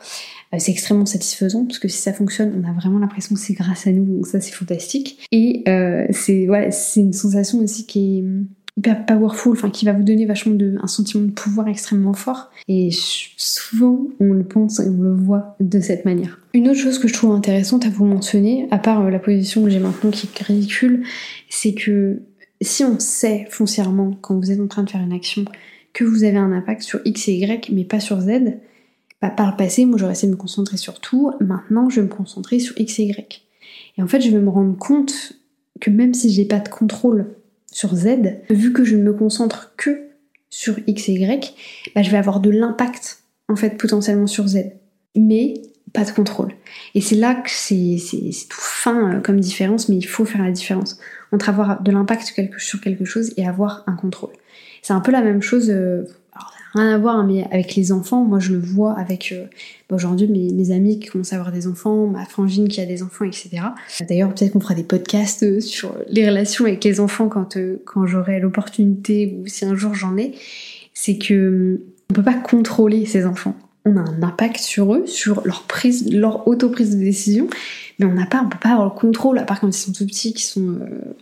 c'est 0.57 0.71
extrêmement 0.71 1.05
satisfaisant, 1.05 1.65
parce 1.65 1.79
que 1.79 1.87
si 1.87 1.97
ça 1.97 2.13
fonctionne, 2.13 2.53
on 2.61 2.69
a 2.69 2.73
vraiment 2.73 2.99
l'impression 2.99 3.35
que 3.35 3.41
c'est 3.41 3.53
grâce 3.53 3.87
à 3.87 3.91
nous. 3.91 4.05
Donc 4.05 4.27
ça, 4.27 4.39
c'est 4.39 4.53
fantastique. 4.53 5.27
Et 5.31 5.63
c'est 6.11 6.47
ouais, 6.47 6.71
c'est 6.71 7.01
une 7.01 7.13
sensation 7.13 7.59
aussi 7.59 7.85
qui 7.85 8.19
est 8.19 8.23
hyper 8.77 9.05
powerful, 9.05 9.53
enfin 9.53 9.69
qui 9.69 9.85
va 9.85 9.93
vous 9.93 10.03
donner 10.03 10.25
vachement 10.25 10.53
de, 10.53 10.75
un 10.81 10.87
sentiment 10.87 11.23
de 11.23 11.31
pouvoir 11.31 11.67
extrêmement 11.67 12.13
fort. 12.13 12.51
Et 12.67 12.89
souvent, 13.37 13.99
on 14.19 14.33
le 14.33 14.43
pense 14.43 14.79
et 14.79 14.89
on 14.89 15.01
le 15.01 15.13
voit 15.13 15.55
de 15.59 15.79
cette 15.79 16.05
manière. 16.05 16.39
Une 16.53 16.69
autre 16.69 16.79
chose 16.79 16.99
que 16.99 17.07
je 17.07 17.13
trouve 17.13 17.31
intéressante 17.31 17.85
à 17.85 17.89
vous 17.89 18.05
mentionner, 18.05 18.67
à 18.71 18.77
part 18.77 19.01
euh, 19.01 19.09
la 19.09 19.19
position 19.19 19.63
que 19.63 19.69
j'ai 19.69 19.79
maintenant 19.79 20.11
qui 20.11 20.27
est 20.27 20.43
ridicule, 20.43 21.03
c'est 21.49 21.73
que 21.73 22.21
si 22.61 22.83
on 22.83 22.99
sait 22.99 23.47
foncièrement 23.49 24.17
quand 24.21 24.35
vous 24.35 24.51
êtes 24.51 24.59
en 24.59 24.67
train 24.67 24.83
de 24.83 24.89
faire 24.89 25.01
une 25.01 25.13
action 25.13 25.45
que 25.93 26.03
vous 26.03 26.23
avez 26.23 26.37
un 26.37 26.51
impact 26.51 26.81
sur 26.81 26.99
X 27.05 27.29
et 27.29 27.33
Y, 27.33 27.69
mais 27.71 27.85
pas 27.85 28.01
sur 28.01 28.19
Z, 28.19 28.57
bah, 29.21 29.29
par 29.29 29.51
le 29.51 29.57
passé, 29.57 29.85
moi 29.85 29.97
j'aurais 29.97 30.11
essayé 30.11 30.27
de 30.29 30.35
me 30.35 30.39
concentrer 30.39 30.77
sur 30.77 30.99
tout, 30.99 31.31
maintenant 31.39 31.89
je 31.89 32.01
vais 32.01 32.07
me 32.07 32.13
concentrer 32.13 32.59
sur 32.59 32.77
X 32.79 32.99
et 32.99 33.03
Y. 33.03 33.41
Et 33.97 34.01
en 34.01 34.07
fait, 34.07 34.19
je 34.19 34.29
vais 34.29 34.39
me 34.39 34.49
rendre 34.49 34.77
compte 34.77 35.33
que 35.79 35.89
même 35.89 36.13
si 36.13 36.29
j'ai 36.29 36.45
pas 36.45 36.59
de 36.59 36.69
contrôle 36.69 37.35
sur 37.75 37.93
Z, 37.93 38.07
vu 38.49 38.71
que 38.71 38.85
je 38.85 38.95
ne 38.95 39.03
me 39.03 39.11
concentre 39.11 39.73
que 39.75 40.07
sur 40.49 40.75
X 40.87 41.09
et 41.09 41.11
Y, 41.11 41.53
bah, 41.93 42.03
je 42.03 42.09
vais 42.09 42.15
avoir 42.15 42.39
de 42.39 42.49
l'impact 42.49 43.23
en 43.49 43.57
fait 43.57 43.71
potentiellement 43.71 44.27
sur 44.27 44.47
Z. 44.47 44.71
Mais 45.17 45.55
pas 45.91 46.05
de 46.05 46.11
contrôle. 46.11 46.53
Et 46.93 47.01
c'est 47.01 47.17
là 47.17 47.35
que 47.35 47.49
c'est 47.49 47.97
tout 48.49 48.61
fin 48.61 49.15
euh, 49.15 49.19
comme 49.19 49.41
différence, 49.41 49.89
mais 49.89 49.97
il 49.97 50.07
faut 50.07 50.23
faire 50.23 50.41
la 50.41 50.51
différence 50.51 50.97
entre 51.33 51.49
avoir 51.49 51.83
de 51.83 51.91
l'impact 51.91 52.33
sur 52.57 52.79
quelque 52.79 53.03
chose 53.03 53.33
et 53.35 53.45
avoir 53.45 53.83
un 53.87 53.95
contrôle. 53.97 54.31
C'est 54.81 54.93
un 54.93 55.01
peu 55.01 55.11
la 55.11 55.21
même 55.21 55.41
chose, 55.41 55.69
euh, 55.69 56.03
rien 56.75 56.93
à 56.93 56.97
voir, 56.97 57.15
hein, 57.15 57.25
mais 57.27 57.45
avec 57.51 57.75
les 57.75 57.91
enfants, 57.91 58.23
moi 58.23 58.39
je 58.39 58.51
le 58.51 58.59
vois 58.59 58.93
avec 58.93 59.31
euh, 59.31 59.45
bah, 59.89 59.95
aujourd'hui 59.95 60.27
mes, 60.27 60.71
amis 60.71 60.99
qui 60.99 61.09
commencent 61.09 61.33
à 61.33 61.37
avoir 61.37 61.51
des 61.51 61.67
enfants, 61.67 62.07
ma 62.07 62.25
frangine 62.25 62.67
qui 62.67 62.81
a 62.81 62.85
des 62.85 63.01
enfants, 63.03 63.25
etc. 63.25 63.49
D'ailleurs, 64.07 64.33
peut-être 64.33 64.53
qu'on 64.53 64.59
fera 64.59 64.73
des 64.73 64.83
podcasts 64.83 65.43
euh, 65.43 65.59
sur 65.61 65.95
les 66.09 66.27
relations 66.27 66.65
avec 66.65 66.83
les 66.83 66.99
enfants 66.99 67.29
quand, 67.29 67.57
euh, 67.57 67.81
quand 67.85 68.05
j'aurai 68.05 68.39
l'opportunité 68.39 69.37
ou 69.39 69.47
si 69.47 69.65
un 69.65 69.75
jour 69.75 69.93
j'en 69.93 70.17
ai. 70.17 70.33
C'est 70.93 71.17
que 71.17 71.81
on 72.09 72.13
peut 72.13 72.23
pas 72.23 72.33
contrôler 72.33 73.05
ces 73.05 73.25
enfants. 73.25 73.55
On 73.85 73.97
a 73.97 74.01
un 74.01 74.23
impact 74.23 74.57
sur 74.57 74.93
eux, 74.93 75.05
sur 75.05 75.41
leur 75.45 75.63
prise, 75.63 76.11
leur 76.11 76.47
auto-prise 76.47 76.95
de 76.95 77.03
décision, 77.03 77.47
mais 77.99 78.05
on 78.05 78.13
n'a 78.13 78.25
pas, 78.25 78.41
on 78.43 78.49
peut 78.49 78.57
pas 78.59 78.71
avoir 78.71 78.85
le 78.85 78.99
contrôle, 78.99 79.37
à 79.37 79.43
part 79.43 79.59
quand 79.59 79.67
ils 79.67 79.73
sont 79.73 79.91
tout 79.91 80.05
petits, 80.05 80.33
qui 80.33 80.43
sont 80.43 80.79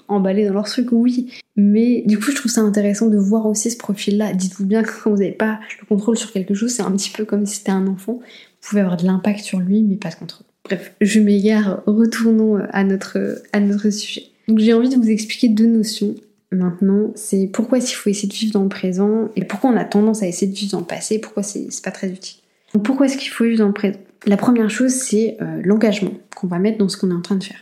emballés 0.08 0.46
dans 0.46 0.54
leur 0.54 0.66
truc, 0.66 0.88
oui. 0.92 1.30
Mais 1.56 2.04
du 2.08 2.18
coup, 2.18 2.32
je 2.32 2.36
trouve 2.36 2.52
ça 2.52 2.62
intéressant 2.62 3.08
de 3.08 3.18
voir 3.18 3.46
aussi 3.46 3.70
ce 3.70 3.78
profil-là. 3.78 4.34
Dites-vous 4.34 4.66
bien 4.66 4.82
que 4.82 4.90
quand 4.90 5.12
vous 5.12 5.18
n'avez 5.18 5.32
pas 5.32 5.60
le 5.80 5.86
contrôle 5.86 6.18
sur 6.18 6.32
quelque 6.32 6.54
chose, 6.54 6.72
c'est 6.72 6.82
un 6.82 6.92
petit 6.92 7.12
peu 7.12 7.26
comme 7.26 7.46
si 7.46 7.58
c'était 7.58 7.72
un 7.72 7.88
enfant. 7.88 8.14
Vous 8.14 8.70
pouvez 8.70 8.82
avoir 8.82 8.98
de 8.98 9.06
l'impact 9.06 9.42
sur 9.42 9.60
lui, 9.60 9.84
mais 9.84 9.96
pas 9.96 10.10
de 10.10 10.16
contrôle. 10.16 10.46
Bref, 10.66 10.94
je 11.02 11.20
m'égare, 11.20 11.84
retournons 11.86 12.58
à 12.72 12.84
notre, 12.84 13.42
à 13.52 13.60
notre 13.60 13.90
sujet. 13.90 14.24
Donc 14.48 14.60
j'ai 14.60 14.74
envie 14.74 14.90
de 14.90 14.96
vous 14.96 15.10
expliquer 15.10 15.50
deux 15.50 15.68
notions 15.68 16.16
maintenant. 16.52 17.12
C'est 17.16 17.48
pourquoi 17.52 17.80
qu'il 17.80 17.96
faut 17.96 18.10
essayer 18.10 18.30
de 18.30 18.34
vivre 18.34 18.54
dans 18.54 18.64
le 18.64 18.70
présent 18.70 19.30
et 19.36 19.44
pourquoi 19.44 19.72
on 19.72 19.78
a 19.78 19.86
tendance 19.86 20.24
à 20.24 20.28
essayer 20.28 20.52
de 20.52 20.56
vivre 20.56 20.72
dans 20.72 20.80
le 20.80 20.86
passé, 20.86 21.20
pourquoi 21.20 21.44
c'est 21.44 21.68
pas 21.84 21.92
très 21.92 22.10
utile. 22.10 22.40
Donc 22.74 22.84
pourquoi 22.84 23.06
est-ce 23.06 23.18
qu'il 23.18 23.30
faut 23.30 23.44
vivre 23.44 23.60
dans 23.60 23.68
le 23.68 23.74
présent? 23.74 24.00
La 24.26 24.38
première 24.38 24.70
chose, 24.70 24.92
c'est 24.92 25.38
euh, 25.42 25.62
l'engagement 25.64 26.14
qu'on 26.36 26.48
va 26.48 26.60
mettre 26.60 26.78
dans 26.78 26.90
ce 26.90 26.98
qu'on 26.98 27.12
est 27.12 27.16
en 27.16 27.22
train 27.22 27.36
de 27.36 27.44
faire. 27.44 27.60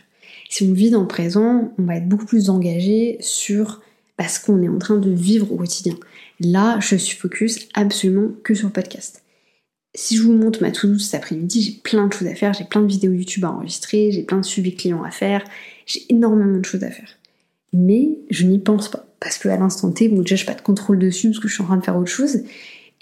Si 0.52 0.64
on 0.64 0.74
vit 0.74 0.90
dans 0.90 1.00
le 1.00 1.08
présent, 1.08 1.72
on 1.78 1.82
va 1.84 1.96
être 1.96 2.06
beaucoup 2.06 2.26
plus 2.26 2.50
engagé 2.50 3.16
sur 3.20 3.80
bah, 4.18 4.28
ce 4.28 4.38
qu'on 4.38 4.60
est 4.60 4.68
en 4.68 4.76
train 4.76 4.98
de 4.98 5.10
vivre 5.10 5.50
au 5.50 5.56
quotidien. 5.56 5.96
Là, 6.40 6.78
je 6.78 6.94
suis 6.94 7.16
focus 7.16 7.68
absolument 7.72 8.32
que 8.44 8.52
sur 8.52 8.66
le 8.66 8.72
podcast. 8.74 9.22
Si 9.94 10.14
je 10.14 10.22
vous 10.22 10.34
montre 10.34 10.60
ma 10.60 10.70
to-do 10.70 10.98
cet 10.98 11.14
après-midi, 11.14 11.62
j'ai 11.62 11.80
plein 11.82 12.06
de 12.06 12.12
choses 12.12 12.28
à 12.28 12.34
faire, 12.34 12.52
j'ai 12.52 12.64
plein 12.64 12.82
de 12.82 12.86
vidéos 12.86 13.12
YouTube 13.12 13.46
à 13.46 13.50
enregistrer, 13.50 14.12
j'ai 14.12 14.24
plein 14.24 14.40
de 14.40 14.44
suivis 14.44 14.74
clients 14.74 15.02
à 15.02 15.10
faire, 15.10 15.42
j'ai 15.86 16.02
énormément 16.10 16.58
de 16.58 16.66
choses 16.66 16.84
à 16.84 16.90
faire. 16.90 17.08
Mais 17.72 18.10
je 18.28 18.44
n'y 18.44 18.58
pense 18.58 18.90
pas. 18.90 19.06
Parce 19.20 19.38
que 19.38 19.48
à 19.48 19.56
l'instant 19.56 19.90
T, 19.90 20.10
bon, 20.10 20.20
déjà, 20.20 20.36
je 20.36 20.42
n'ai 20.42 20.46
pas 20.48 20.54
de 20.54 20.60
contrôle 20.60 20.98
dessus 20.98 21.28
parce 21.28 21.40
que 21.40 21.48
je 21.48 21.54
suis 21.54 21.62
en 21.62 21.66
train 21.66 21.78
de 21.78 21.84
faire 21.84 21.96
autre 21.96 22.10
chose. 22.10 22.42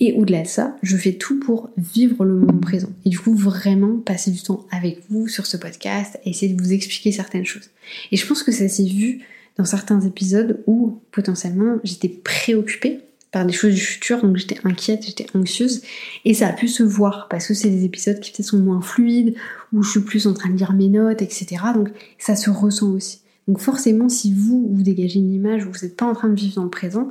Et 0.01 0.15
au-delà 0.15 0.43
de 0.43 0.47
ça, 0.47 0.77
je 0.83 0.97
fais 0.97 1.13
tout 1.13 1.39
pour 1.39 1.69
vivre 1.77 2.25
le 2.25 2.35
moment 2.35 2.59
présent. 2.59 2.89
Et 3.05 3.11
du 3.11 3.19
coup, 3.19 3.35
vraiment 3.35 3.99
passer 3.99 4.31
du 4.31 4.43
temps 4.43 4.67
avec 4.71 5.01
vous 5.11 5.29
sur 5.29 5.47
ce 5.47 5.59
podcast 5.59 6.19
essayer 6.25 6.53
de 6.53 6.61
vous 6.61 6.73
expliquer 6.73 7.13
certaines 7.13 7.45
choses. 7.45 7.71
Et 8.11 8.17
je 8.17 8.27
pense 8.27 8.43
que 8.43 8.51
ça 8.51 8.67
s'est 8.69 8.85
vu 8.85 9.21
dans 9.59 9.67
certains 9.67 10.01
épisodes 10.01 10.63
où 10.67 10.99
potentiellement 11.13 11.77
j'étais 11.85 12.09
préoccupée 12.09 13.01
par 13.31 13.47
des 13.47 13.53
choses 13.53 13.75
du 13.75 13.81
futur, 13.81 14.23
donc 14.23 14.37
j'étais 14.37 14.59
inquiète, 14.65 15.05
j'étais 15.07 15.27
anxieuse, 15.35 15.83
et 16.25 16.35
ça 16.35 16.49
a 16.49 16.53
pu 16.53 16.67
se 16.67 16.83
voir 16.83 17.29
parce 17.29 17.47
que 17.47 17.55
c'est 17.55 17.71
des 17.71 17.85
épisodes 17.85 18.19
qui 18.19 18.33
peut-être 18.33 18.49
sont 18.49 18.59
moins 18.59 18.81
fluides, 18.81 19.37
où 19.73 19.83
je 19.85 19.91
suis 19.91 20.01
plus 20.01 20.27
en 20.27 20.35
train 20.35 20.49
de 20.49 20.57
lire 20.57 20.73
mes 20.73 20.89
notes, 20.89 21.23
etc. 21.23 21.47
Donc 21.75 21.91
ça 22.19 22.35
se 22.35 22.51
ressent 22.51 22.91
aussi. 22.91 23.21
Donc 23.47 23.59
forcément, 23.59 24.09
si 24.09 24.33
vous, 24.33 24.69
vous 24.73 24.83
dégagez 24.83 25.19
une 25.19 25.33
image 25.33 25.65
où 25.65 25.73
vous 25.73 25.85
n'êtes 25.85 25.97
pas 25.97 26.07
en 26.07 26.13
train 26.13 26.29
de 26.29 26.35
vivre 26.35 26.57
dans 26.57 26.65
le 26.65 26.71
présent, 26.71 27.11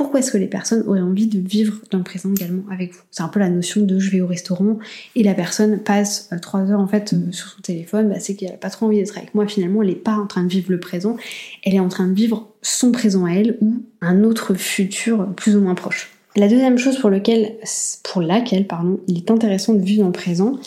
pourquoi 0.00 0.20
est-ce 0.20 0.32
que 0.32 0.38
les 0.38 0.46
personnes 0.46 0.82
auraient 0.88 1.02
envie 1.02 1.26
de 1.26 1.38
vivre 1.38 1.74
dans 1.90 1.98
le 1.98 2.04
présent 2.04 2.30
également 2.32 2.62
avec 2.70 2.94
vous? 2.94 3.00
C'est 3.10 3.22
un 3.22 3.28
peu 3.28 3.38
la 3.38 3.50
notion 3.50 3.82
de 3.82 3.98
je 3.98 4.10
vais 4.10 4.22
au 4.22 4.26
restaurant 4.26 4.78
et 5.14 5.22
la 5.22 5.34
personne 5.34 5.78
passe 5.78 6.30
euh, 6.32 6.38
trois 6.38 6.70
heures 6.70 6.80
en 6.80 6.86
fait 6.86 7.12
euh, 7.12 7.30
sur 7.32 7.48
son 7.48 7.60
téléphone, 7.60 8.08
bah, 8.08 8.14
c'est 8.18 8.34
qu'elle 8.34 8.52
n'a 8.52 8.56
pas 8.56 8.70
trop 8.70 8.86
envie 8.86 8.96
d'être 8.96 9.18
avec 9.18 9.34
moi. 9.34 9.46
Finalement, 9.46 9.82
elle 9.82 9.90
n'est 9.90 9.94
pas 9.94 10.14
en 10.14 10.26
train 10.26 10.42
de 10.42 10.48
vivre 10.48 10.70
le 10.70 10.80
présent, 10.80 11.16
elle 11.64 11.74
est 11.74 11.80
en 11.80 11.90
train 11.90 12.08
de 12.08 12.14
vivre 12.14 12.48
son 12.62 12.92
présent 12.92 13.26
à 13.26 13.32
elle 13.32 13.58
ou 13.60 13.74
un 14.00 14.24
autre 14.24 14.54
futur 14.54 15.28
plus 15.34 15.54
ou 15.54 15.60
moins 15.60 15.74
proche. 15.74 16.10
La 16.34 16.48
deuxième 16.48 16.78
chose 16.78 16.98
pour, 16.98 17.10
laquelle 17.10 17.58
il 19.06 19.18
est 19.18 19.30
intéressant 19.30 19.74
de 19.74 19.82
vivre 19.82 20.00
dans 20.00 20.08
le 20.08 20.12
présent, 20.12 20.58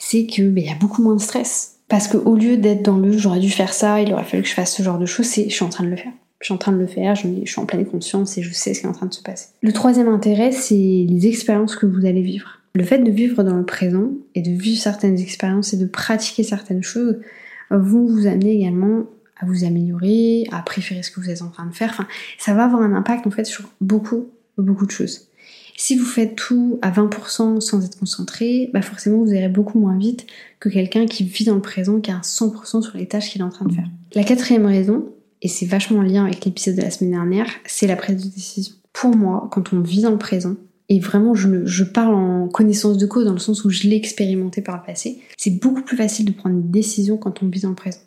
c'est 0.00 0.26
qu'il 0.26 0.50
bah, 0.50 0.62
y 0.62 0.68
a 0.68 0.74
beaucoup 0.74 1.00
moins 1.00 1.14
de 1.14 1.20
stress 1.20 1.76
Parce 1.86 2.08
que 2.08 2.16
au 2.16 2.34
lieu 2.34 2.56
d'être 2.56 2.82
dans 2.82 2.96
le 2.96 3.16
j'aurais 3.16 3.38
dû 3.38 3.50
faire 3.50 3.72
ça, 3.72 4.00
il 4.00 4.12
aurait 4.12 4.24
fallu 4.24 4.42
que 4.42 4.48
je 4.48 4.54
fasse 4.54 4.74
ce 4.74 4.82
genre 4.82 4.98
de 4.98 5.06
choses, 5.06 5.26
c'est 5.26 5.44
je 5.48 5.54
suis 5.54 5.64
en 5.64 5.68
train 5.68 5.84
de 5.84 5.90
le 5.90 5.96
faire. 5.96 6.10
Je 6.40 6.46
suis 6.46 6.54
en 6.54 6.58
train 6.58 6.72
de 6.72 6.78
le 6.78 6.86
faire, 6.86 7.14
je, 7.14 7.28
suis 7.44 7.60
en 7.60 7.66
pleine 7.66 7.84
conscience 7.84 8.38
et 8.38 8.42
je 8.42 8.52
sais 8.52 8.72
ce 8.72 8.80
qui 8.80 8.86
est 8.86 8.88
en 8.88 8.94
train 8.94 9.06
de 9.06 9.14
se 9.14 9.22
passer. 9.22 9.48
Le 9.60 9.72
troisième 9.72 10.08
intérêt, 10.08 10.52
c'est 10.52 10.74
les 10.74 11.26
expériences 11.26 11.76
que 11.76 11.86
vous 11.86 12.06
allez 12.06 12.22
vivre. 12.22 12.60
Le 12.74 12.84
fait 12.84 12.98
de 12.98 13.10
vivre 13.10 13.42
dans 13.42 13.56
le 13.56 13.66
présent 13.66 14.10
et 14.34 14.42
de 14.42 14.50
vivre 14.50 14.80
certaines 14.80 15.18
expériences 15.18 15.74
et 15.74 15.76
de 15.76 15.86
pratiquer 15.86 16.42
certaines 16.42 16.82
choses 16.82 17.18
vont 17.70 18.06
vous 18.06 18.26
amener 18.26 18.54
également 18.54 19.04
à 19.40 19.46
vous 19.46 19.64
améliorer, 19.64 20.46
à 20.52 20.62
préférer 20.62 21.02
ce 21.02 21.10
que 21.10 21.20
vous 21.20 21.30
êtes 21.30 21.42
en 21.42 21.48
train 21.48 21.66
de 21.66 21.74
faire. 21.74 21.90
Enfin, 21.90 22.06
ça 22.38 22.54
va 22.54 22.64
avoir 22.64 22.82
un 22.82 22.94
impact 22.94 23.26
en 23.26 23.30
fait 23.30 23.44
sur 23.44 23.70
beaucoup, 23.80 24.28
beaucoup 24.56 24.86
de 24.86 24.90
choses. 24.90 25.28
Si 25.76 25.96
vous 25.96 26.04
faites 26.04 26.36
tout 26.36 26.78
à 26.82 26.90
20% 26.90 27.60
sans 27.60 27.84
être 27.84 27.98
concentré, 27.98 28.70
bah 28.74 28.82
forcément 28.82 29.24
vous 29.24 29.32
irez 29.32 29.48
beaucoup 29.48 29.78
moins 29.78 29.96
vite 29.96 30.26
que 30.58 30.68
quelqu'un 30.68 31.06
qui 31.06 31.24
vit 31.24 31.44
dans 31.44 31.54
le 31.54 31.62
présent, 31.62 32.00
qui 32.00 32.10
a 32.10 32.20
100% 32.20 32.82
sur 32.82 32.96
les 32.98 33.06
tâches 33.06 33.30
qu'il 33.30 33.40
est 33.40 33.44
en 33.44 33.50
train 33.50 33.64
de 33.64 33.72
faire. 33.72 33.88
La 34.14 34.24
quatrième 34.24 34.66
raison, 34.66 35.06
et 35.42 35.48
c'est 35.48 35.66
vachement 35.66 36.00
en 36.00 36.02
lien 36.02 36.24
avec 36.24 36.44
l'épisode 36.44 36.76
de 36.76 36.82
la 36.82 36.90
semaine 36.90 37.12
dernière, 37.12 37.48
c'est 37.64 37.86
la 37.86 37.96
prise 37.96 38.16
de 38.16 38.30
décision. 38.30 38.74
Pour 38.92 39.16
moi, 39.16 39.48
quand 39.50 39.72
on 39.72 39.80
vit 39.80 40.02
dans 40.02 40.10
le 40.10 40.18
présent, 40.18 40.56
et 40.88 40.98
vraiment 40.98 41.34
je, 41.34 41.64
je, 41.64 41.84
parle 41.84 42.14
en 42.14 42.48
connaissance 42.48 42.98
de 42.98 43.06
cause 43.06 43.24
dans 43.24 43.32
le 43.32 43.38
sens 43.38 43.64
où 43.64 43.70
je 43.70 43.84
l'ai 43.84 43.96
expérimenté 43.96 44.60
par 44.60 44.76
le 44.76 44.82
passé, 44.84 45.20
c'est 45.36 45.60
beaucoup 45.60 45.82
plus 45.82 45.96
facile 45.96 46.26
de 46.26 46.32
prendre 46.32 46.56
une 46.56 46.70
décision 46.70 47.16
quand 47.16 47.42
on 47.42 47.48
vit 47.48 47.60
dans 47.60 47.68
le 47.68 47.76
présent. 47.76 48.00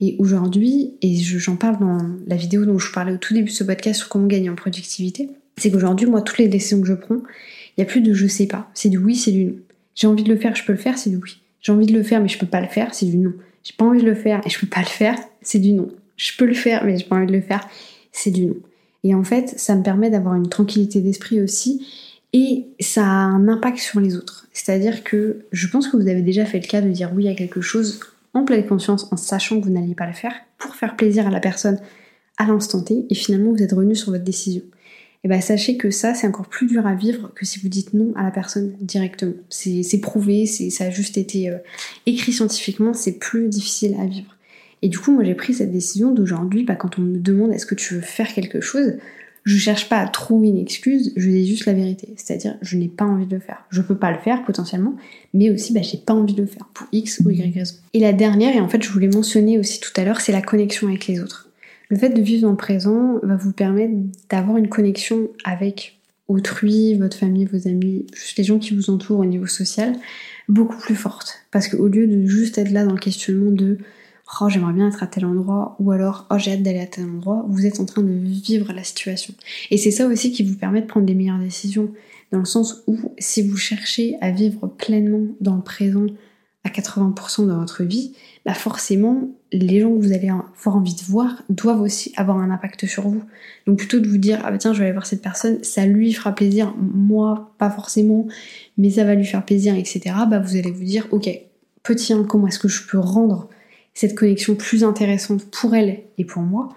Et 0.00 0.14
aujourd'hui, 0.18 0.94
et 1.02 1.16
j'en 1.16 1.56
parle 1.56 1.78
dans 1.80 1.98
la 2.26 2.36
vidéo 2.36 2.64
dont 2.64 2.78
je 2.78 2.92
parlais 2.92 3.12
au 3.12 3.16
tout 3.16 3.34
début 3.34 3.50
de 3.50 3.54
ce 3.54 3.64
podcast 3.64 4.00
sur 4.00 4.08
comment 4.08 4.26
gagner 4.26 4.50
en 4.50 4.54
productivité, 4.54 5.28
c'est 5.56 5.72
qu'aujourd'hui, 5.72 6.06
moi, 6.06 6.22
toutes 6.22 6.38
les 6.38 6.48
décisions 6.48 6.80
que 6.80 6.86
je 6.86 6.94
prends, 6.94 7.16
il 7.16 7.78
n'y 7.78 7.82
a 7.82 7.86
plus 7.86 8.00
de 8.00 8.14
je 8.14 8.26
sais 8.26 8.46
pas. 8.46 8.70
C'est 8.74 8.90
du 8.90 8.98
oui, 8.98 9.16
c'est 9.16 9.32
du 9.32 9.46
non. 9.46 9.54
J'ai 9.94 10.06
envie 10.06 10.22
de 10.22 10.32
le 10.32 10.38
faire, 10.38 10.54
je 10.54 10.64
peux 10.64 10.72
le 10.72 10.78
faire, 10.78 10.96
c'est 10.98 11.10
du 11.10 11.16
oui. 11.16 11.40
J'ai 11.60 11.72
envie 11.72 11.86
de 11.86 11.92
le 11.92 12.04
faire, 12.04 12.20
mais 12.20 12.28
je 12.28 12.38
peux 12.38 12.46
pas 12.46 12.60
le 12.60 12.68
faire, 12.68 12.94
c'est 12.94 13.06
du 13.06 13.16
non. 13.16 13.32
J'ai 13.64 13.74
pas 13.76 13.84
envie 13.84 14.00
de 14.00 14.06
le 14.06 14.14
faire 14.14 14.40
et 14.46 14.50
je 14.50 14.60
peux 14.60 14.68
pas 14.68 14.80
le 14.80 14.86
faire, 14.86 15.18
c'est 15.42 15.58
du 15.58 15.72
non. 15.72 15.88
Je 16.18 16.36
peux 16.36 16.44
le 16.44 16.54
faire, 16.54 16.84
mais 16.84 16.98
j'ai 16.98 17.06
pas 17.06 17.16
envie 17.16 17.26
de 17.26 17.32
le 17.32 17.40
faire, 17.40 17.66
c'est 18.12 18.30
du 18.30 18.46
non. 18.46 18.56
Et 19.04 19.14
en 19.14 19.24
fait, 19.24 19.58
ça 19.58 19.74
me 19.74 19.82
permet 19.82 20.10
d'avoir 20.10 20.34
une 20.34 20.48
tranquillité 20.48 21.00
d'esprit 21.00 21.40
aussi 21.40 21.86
et 22.32 22.66
ça 22.80 23.04
a 23.04 23.06
un 23.06 23.48
impact 23.48 23.78
sur 23.78 24.00
les 24.00 24.16
autres. 24.16 24.46
C'est-à-dire 24.52 25.04
que 25.04 25.46
je 25.52 25.66
pense 25.68 25.88
que 25.88 25.96
vous 25.96 26.08
avez 26.08 26.22
déjà 26.22 26.44
fait 26.44 26.60
le 26.60 26.66
cas 26.66 26.80
de 26.80 26.90
dire 26.90 27.12
oui 27.14 27.28
à 27.28 27.34
quelque 27.34 27.60
chose 27.60 28.00
en 28.34 28.44
pleine 28.44 28.66
conscience, 28.66 29.10
en 29.12 29.16
sachant 29.16 29.58
que 29.60 29.64
vous 29.64 29.72
n'alliez 29.72 29.94
pas 29.94 30.06
le 30.06 30.12
faire, 30.12 30.34
pour 30.58 30.74
faire 30.74 30.96
plaisir 30.96 31.26
à 31.26 31.30
la 31.30 31.40
personne 31.40 31.80
à 32.36 32.46
l'instant 32.46 32.82
T, 32.82 33.06
et 33.08 33.14
finalement 33.14 33.52
vous 33.52 33.62
êtes 33.62 33.72
revenu 33.72 33.96
sur 33.96 34.12
votre 34.12 34.24
décision. 34.24 34.62
Et 34.62 35.22
eh 35.24 35.28
bien 35.28 35.40
sachez 35.40 35.76
que 35.76 35.90
ça 35.90 36.14
c'est 36.14 36.28
encore 36.28 36.46
plus 36.48 36.68
dur 36.68 36.86
à 36.86 36.94
vivre 36.94 37.32
que 37.34 37.44
si 37.44 37.58
vous 37.58 37.68
dites 37.68 37.94
non 37.94 38.12
à 38.14 38.22
la 38.22 38.30
personne 38.30 38.76
directement. 38.80 39.32
C'est 39.48 40.00
prouvé, 40.00 40.46
ça 40.46 40.84
a 40.84 40.90
juste 40.90 41.18
été 41.18 41.50
euh, 41.50 41.58
écrit 42.06 42.32
scientifiquement, 42.32 42.94
c'est 42.94 43.18
plus 43.18 43.48
difficile 43.48 43.96
à 44.00 44.06
vivre. 44.06 44.37
Et 44.82 44.88
du 44.88 44.98
coup 44.98 45.12
moi 45.12 45.24
j'ai 45.24 45.34
pris 45.34 45.54
cette 45.54 45.72
décision 45.72 46.12
d'aujourd'hui, 46.12 46.64
bah, 46.64 46.74
quand 46.74 46.98
on 46.98 47.02
me 47.02 47.18
demande 47.18 47.52
est-ce 47.52 47.66
que 47.66 47.74
tu 47.74 47.94
veux 47.94 48.00
faire 48.00 48.32
quelque 48.32 48.60
chose, 48.60 48.94
je 49.48 49.56
cherche 49.56 49.88
pas 49.88 49.98
à 49.98 50.06
trouver 50.06 50.48
une 50.48 50.58
excuse, 50.58 51.12
je 51.16 51.30
dis 51.30 51.48
juste 51.48 51.64
la 51.64 51.72
vérité. 51.72 52.12
C'est-à-dire, 52.16 52.58
je 52.60 52.76
n'ai 52.76 52.88
pas 52.88 53.06
envie 53.06 53.24
de 53.24 53.34
le 53.34 53.40
faire. 53.40 53.64
Je 53.70 53.80
peux 53.80 53.96
pas 53.96 54.10
le 54.10 54.18
faire 54.18 54.44
potentiellement, 54.44 54.94
mais 55.32 55.48
aussi, 55.48 55.72
bah, 55.72 55.80
j'ai 55.80 55.96
pas 55.96 56.12
envie 56.12 56.34
de 56.34 56.42
le 56.42 56.46
faire 56.46 56.66
pour 56.74 56.86
X 56.92 57.20
ou 57.20 57.30
Y 57.30 57.54
raison. 57.54 57.74
Et 57.94 58.00
la 58.00 58.12
dernière, 58.12 58.54
et 58.54 58.60
en 58.60 58.68
fait, 58.68 58.82
je 58.82 58.90
voulais 58.90 59.08
mentionner 59.08 59.58
aussi 59.58 59.80
tout 59.80 59.92
à 59.96 60.04
l'heure, 60.04 60.20
c'est 60.20 60.32
la 60.32 60.42
connexion 60.42 60.88
avec 60.88 61.06
les 61.06 61.20
autres. 61.20 61.48
Le 61.88 61.96
fait 61.96 62.10
de 62.10 62.20
vivre 62.20 62.42
dans 62.42 62.50
le 62.50 62.58
présent 62.58 63.18
va 63.22 63.36
vous 63.36 63.52
permettre 63.52 63.94
d'avoir 64.28 64.58
une 64.58 64.68
connexion 64.68 65.30
avec 65.44 65.98
autrui, 66.28 66.94
votre 66.96 67.16
famille, 67.16 67.46
vos 67.46 67.66
amis, 67.66 68.06
juste 68.12 68.36
les 68.36 68.44
gens 68.44 68.58
qui 68.58 68.74
vous 68.74 68.90
entourent 68.90 69.20
au 69.20 69.24
niveau 69.24 69.46
social, 69.46 69.94
beaucoup 70.48 70.76
plus 70.76 70.94
forte. 70.94 71.40
Parce 71.50 71.68
qu'au 71.68 71.88
lieu 71.88 72.06
de 72.06 72.26
juste 72.26 72.58
être 72.58 72.70
là 72.70 72.84
dans 72.84 72.92
le 72.92 72.98
questionnement 72.98 73.50
de 73.50 73.78
oh 74.40 74.48
j'aimerais 74.48 74.72
bien 74.72 74.88
être 74.88 75.02
à 75.02 75.06
tel 75.06 75.24
endroit 75.24 75.76
ou 75.78 75.90
alors 75.92 76.26
oh 76.30 76.38
j'ai 76.38 76.52
hâte 76.52 76.62
d'aller 76.62 76.80
à 76.80 76.86
tel 76.86 77.04
endroit, 77.04 77.44
vous 77.48 77.66
êtes 77.66 77.80
en 77.80 77.84
train 77.84 78.02
de 78.02 78.12
vivre 78.12 78.72
la 78.72 78.84
situation. 78.84 79.34
Et 79.70 79.76
c'est 79.76 79.90
ça 79.90 80.06
aussi 80.06 80.32
qui 80.32 80.42
vous 80.42 80.56
permet 80.56 80.80
de 80.80 80.86
prendre 80.86 81.06
des 81.06 81.14
meilleures 81.14 81.38
décisions 81.38 81.90
dans 82.32 82.38
le 82.38 82.44
sens 82.44 82.82
où 82.86 82.98
si 83.18 83.42
vous 83.46 83.56
cherchez 83.56 84.16
à 84.20 84.30
vivre 84.30 84.66
pleinement 84.66 85.26
dans 85.40 85.56
le 85.56 85.62
présent 85.62 86.06
à 86.64 86.68
80% 86.70 87.46
de 87.46 87.52
votre 87.52 87.84
vie, 87.84 88.12
bah 88.44 88.52
forcément 88.52 89.30
les 89.52 89.80
gens 89.80 89.90
que 89.90 90.02
vous 90.02 90.12
allez 90.12 90.28
avoir 90.28 90.76
envie 90.76 90.94
de 90.94 91.02
voir 91.02 91.42
doivent 91.48 91.80
aussi 91.80 92.12
avoir 92.16 92.36
un 92.38 92.50
impact 92.50 92.86
sur 92.86 93.08
vous. 93.08 93.22
Donc 93.66 93.78
plutôt 93.78 94.00
de 94.00 94.08
vous 94.08 94.18
dire 94.18 94.40
ah 94.44 94.50
bah 94.50 94.58
tiens 94.58 94.72
je 94.72 94.80
vais 94.80 94.86
aller 94.86 94.92
voir 94.92 95.06
cette 95.06 95.22
personne, 95.22 95.62
ça 95.62 95.86
lui 95.86 96.12
fera 96.12 96.34
plaisir, 96.34 96.74
moi 96.76 97.54
pas 97.58 97.70
forcément, 97.70 98.26
mais 98.76 98.90
ça 98.90 99.04
va 99.04 99.14
lui 99.14 99.24
faire 99.24 99.44
plaisir, 99.44 99.74
etc. 99.74 100.00
Bah 100.28 100.40
vous 100.40 100.56
allez 100.56 100.70
vous 100.70 100.84
dire 100.84 101.06
ok 101.12 101.30
petit 101.82 102.12
1 102.12 102.24
comment 102.24 102.48
est-ce 102.48 102.58
que 102.58 102.68
je 102.68 102.86
peux 102.86 102.98
rendre 102.98 103.48
cette 103.98 104.14
connexion 104.14 104.54
plus 104.54 104.84
intéressante 104.84 105.44
pour 105.50 105.74
elle 105.74 106.02
et 106.18 106.24
pour 106.24 106.40
moi 106.40 106.68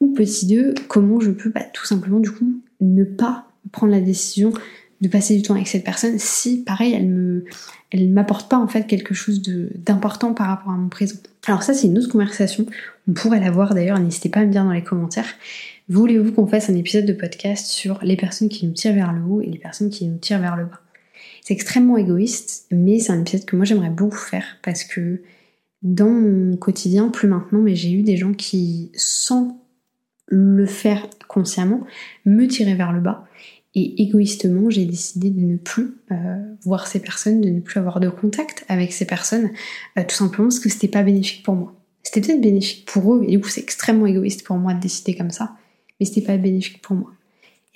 Ou 0.00 0.12
petit 0.12 0.46
2, 0.46 0.74
comment 0.86 1.18
je 1.18 1.32
peux 1.32 1.50
bah, 1.50 1.64
tout 1.72 1.84
simplement 1.84 2.20
du 2.20 2.30
coup 2.30 2.62
ne 2.80 3.02
pas 3.02 3.46
prendre 3.72 3.90
la 3.90 4.00
décision 4.00 4.52
de 5.00 5.08
passer 5.08 5.34
du 5.34 5.42
temps 5.42 5.54
avec 5.54 5.66
cette 5.66 5.82
personne 5.82 6.20
si 6.20 6.62
pareil 6.62 6.92
elle 6.92 7.08
me 7.08 7.44
elle 7.90 8.08
m'apporte 8.10 8.48
pas 8.48 8.58
en 8.58 8.68
fait 8.68 8.86
quelque 8.86 9.12
chose 9.12 9.42
d'important 9.42 10.34
par 10.34 10.46
rapport 10.46 10.70
à 10.70 10.76
mon 10.76 10.88
présent. 10.88 11.16
Alors 11.48 11.64
ça 11.64 11.74
c'est 11.74 11.88
une 11.88 11.98
autre 11.98 12.12
conversation, 12.12 12.64
on 13.08 13.12
pourrait 13.12 13.40
la 13.40 13.50
voir 13.50 13.74
d'ailleurs, 13.74 13.98
n'hésitez 13.98 14.28
pas 14.28 14.40
à 14.40 14.44
me 14.44 14.52
dire 14.52 14.62
dans 14.62 14.70
les 14.70 14.84
commentaires. 14.84 15.34
Voulez-vous 15.88 16.30
qu'on 16.30 16.46
fasse 16.46 16.70
un 16.70 16.76
épisode 16.76 17.06
de 17.06 17.12
podcast 17.12 17.66
sur 17.66 17.98
les 18.04 18.16
personnes 18.16 18.48
qui 18.48 18.68
nous 18.68 18.72
tirent 18.72 18.94
vers 18.94 19.12
le 19.12 19.22
haut 19.22 19.40
et 19.40 19.46
les 19.46 19.58
personnes 19.58 19.90
qui 19.90 20.06
nous 20.06 20.18
tirent 20.18 20.38
vers 20.40 20.54
le 20.54 20.66
bas? 20.66 20.80
C'est 21.42 21.54
extrêmement 21.54 21.96
égoïste, 21.96 22.66
mais 22.70 23.00
c'est 23.00 23.10
un 23.10 23.20
épisode 23.20 23.46
que 23.46 23.56
moi 23.56 23.64
j'aimerais 23.64 23.90
beaucoup 23.90 24.16
faire 24.16 24.44
parce 24.62 24.84
que 24.84 25.22
dans 25.82 26.10
mon 26.10 26.56
quotidien, 26.56 27.08
plus 27.08 27.28
maintenant, 27.28 27.60
mais 27.60 27.76
j'ai 27.76 27.92
eu 27.92 28.02
des 28.02 28.16
gens 28.16 28.32
qui, 28.32 28.90
sans 28.94 29.64
le 30.26 30.66
faire 30.66 31.06
consciemment, 31.28 31.86
me 32.24 32.46
tiraient 32.46 32.74
vers 32.74 32.92
le 32.92 33.00
bas. 33.00 33.26
Et 33.74 34.02
égoïstement, 34.02 34.70
j'ai 34.70 34.86
décidé 34.86 35.30
de 35.30 35.40
ne 35.40 35.56
plus 35.56 35.98
euh, 36.10 36.54
voir 36.62 36.86
ces 36.86 37.00
personnes, 37.00 37.40
de 37.40 37.50
ne 37.50 37.60
plus 37.60 37.78
avoir 37.78 38.00
de 38.00 38.08
contact 38.08 38.64
avec 38.68 38.92
ces 38.92 39.04
personnes, 39.04 39.50
euh, 39.98 40.02
tout 40.06 40.16
simplement 40.16 40.48
parce 40.48 40.58
que 40.58 40.68
c'était 40.68 40.88
pas 40.88 41.02
bénéfique 41.02 41.44
pour 41.44 41.54
moi. 41.54 41.74
C'était 42.02 42.22
peut-être 42.22 42.40
bénéfique 42.40 42.86
pour 42.86 43.14
eux, 43.14 43.24
et 43.26 43.32
du 43.32 43.40
coup 43.40 43.48
c'est 43.48 43.60
extrêmement 43.60 44.06
égoïste 44.06 44.44
pour 44.44 44.56
moi 44.56 44.72
de 44.72 44.80
décider 44.80 45.14
comme 45.14 45.30
ça, 45.30 45.56
mais 46.00 46.06
c'était 46.06 46.22
pas 46.22 46.38
bénéfique 46.38 46.80
pour 46.80 46.96
moi. 46.96 47.12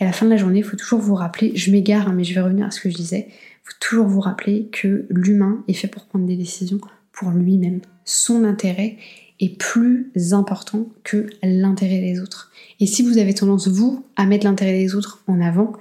Et 0.01 0.05
à 0.05 0.07
la 0.07 0.13
fin 0.13 0.25
de 0.25 0.31
la 0.31 0.39
journée, 0.39 0.61
il 0.61 0.65
faut 0.65 0.77
toujours 0.77 1.01
vous 1.01 1.15
rappeler, 1.15 1.53
je 1.55 1.71
m'égare, 1.71 2.09
hein, 2.09 2.15
mais 2.17 2.25
je 2.25 2.35
vais 2.35 2.41
revenir 2.41 2.67
à 2.67 2.71
ce 2.71 2.81
que 2.81 2.91
je 2.91 2.97
disais, 2.97 3.27
il 3.29 3.63
faut 3.63 3.79
toujours 3.79 4.07
vous 4.07 4.21
rappeler 4.21 4.69
que 4.73 5.07
l'humain 5.11 5.63
est 5.69 5.75
fait 5.75 5.89
pour 5.89 6.07
prendre 6.07 6.27
des 6.27 6.37
décisions 6.37 6.79
pour 7.13 7.31
lui-même. 7.31 7.81
Son 8.05 8.45
intérêt 8.45 8.97
est 9.41 9.59
plus 9.59 10.13
important 10.33 10.87
que 11.05 11.27
l'intérêt 11.43 12.01
des 12.01 12.21
autres. 12.21 12.51
Et 12.81 12.87
si 12.87 13.03
vous 13.03 13.19
avez 13.19 13.35
tendance, 13.35 13.69
vous, 13.69 14.05
à 14.17 14.27
mettre 14.27 14.47
l'intérêt 14.47 14.79
des 14.79 14.95
autres 14.95 15.23
en 15.27 15.41
avant, 15.41 15.73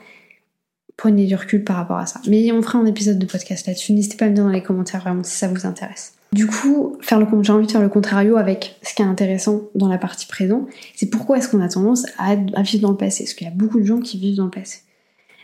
prenez 0.97 1.25
du 1.25 1.35
recul 1.35 1.63
par 1.63 1.77
rapport 1.77 1.97
à 1.97 2.05
ça. 2.05 2.21
Mais 2.27 2.51
on 2.51 2.61
fera 2.61 2.79
un 2.79 2.85
épisode 2.85 3.19
de 3.19 3.25
podcast 3.25 3.67
là-dessus. 3.67 3.93
N'hésitez 3.93 4.17
pas 4.17 4.25
à 4.25 4.29
me 4.29 4.35
dire 4.35 4.43
dans 4.43 4.49
les 4.49 4.63
commentaires 4.63 5.01
vraiment 5.01 5.23
si 5.23 5.37
ça 5.37 5.47
vous 5.47 5.65
intéresse. 5.65 6.13
Du 6.33 6.47
coup, 6.47 6.97
faire 7.01 7.19
le, 7.19 7.25
j'ai 7.41 7.51
envie 7.51 7.67
de 7.67 7.71
faire 7.71 7.81
le 7.81 7.89
contrario 7.89 8.37
avec 8.37 8.77
ce 8.83 8.93
qui 8.93 9.01
est 9.01 9.05
intéressant 9.05 9.63
dans 9.75 9.89
la 9.89 9.97
partie 9.97 10.27
présent. 10.27 10.65
C'est 10.95 11.09
pourquoi 11.09 11.37
est-ce 11.37 11.49
qu'on 11.49 11.61
a 11.61 11.67
tendance 11.67 12.05
à, 12.17 12.31
à 12.53 12.61
vivre 12.61 12.83
dans 12.83 12.91
le 12.91 12.97
passé? 12.97 13.25
Parce 13.25 13.33
qu'il 13.33 13.45
y 13.45 13.49
a 13.49 13.53
beaucoup 13.53 13.79
de 13.79 13.85
gens 13.85 13.99
qui 13.99 14.17
vivent 14.17 14.37
dans 14.37 14.45
le 14.45 14.51
passé. 14.51 14.79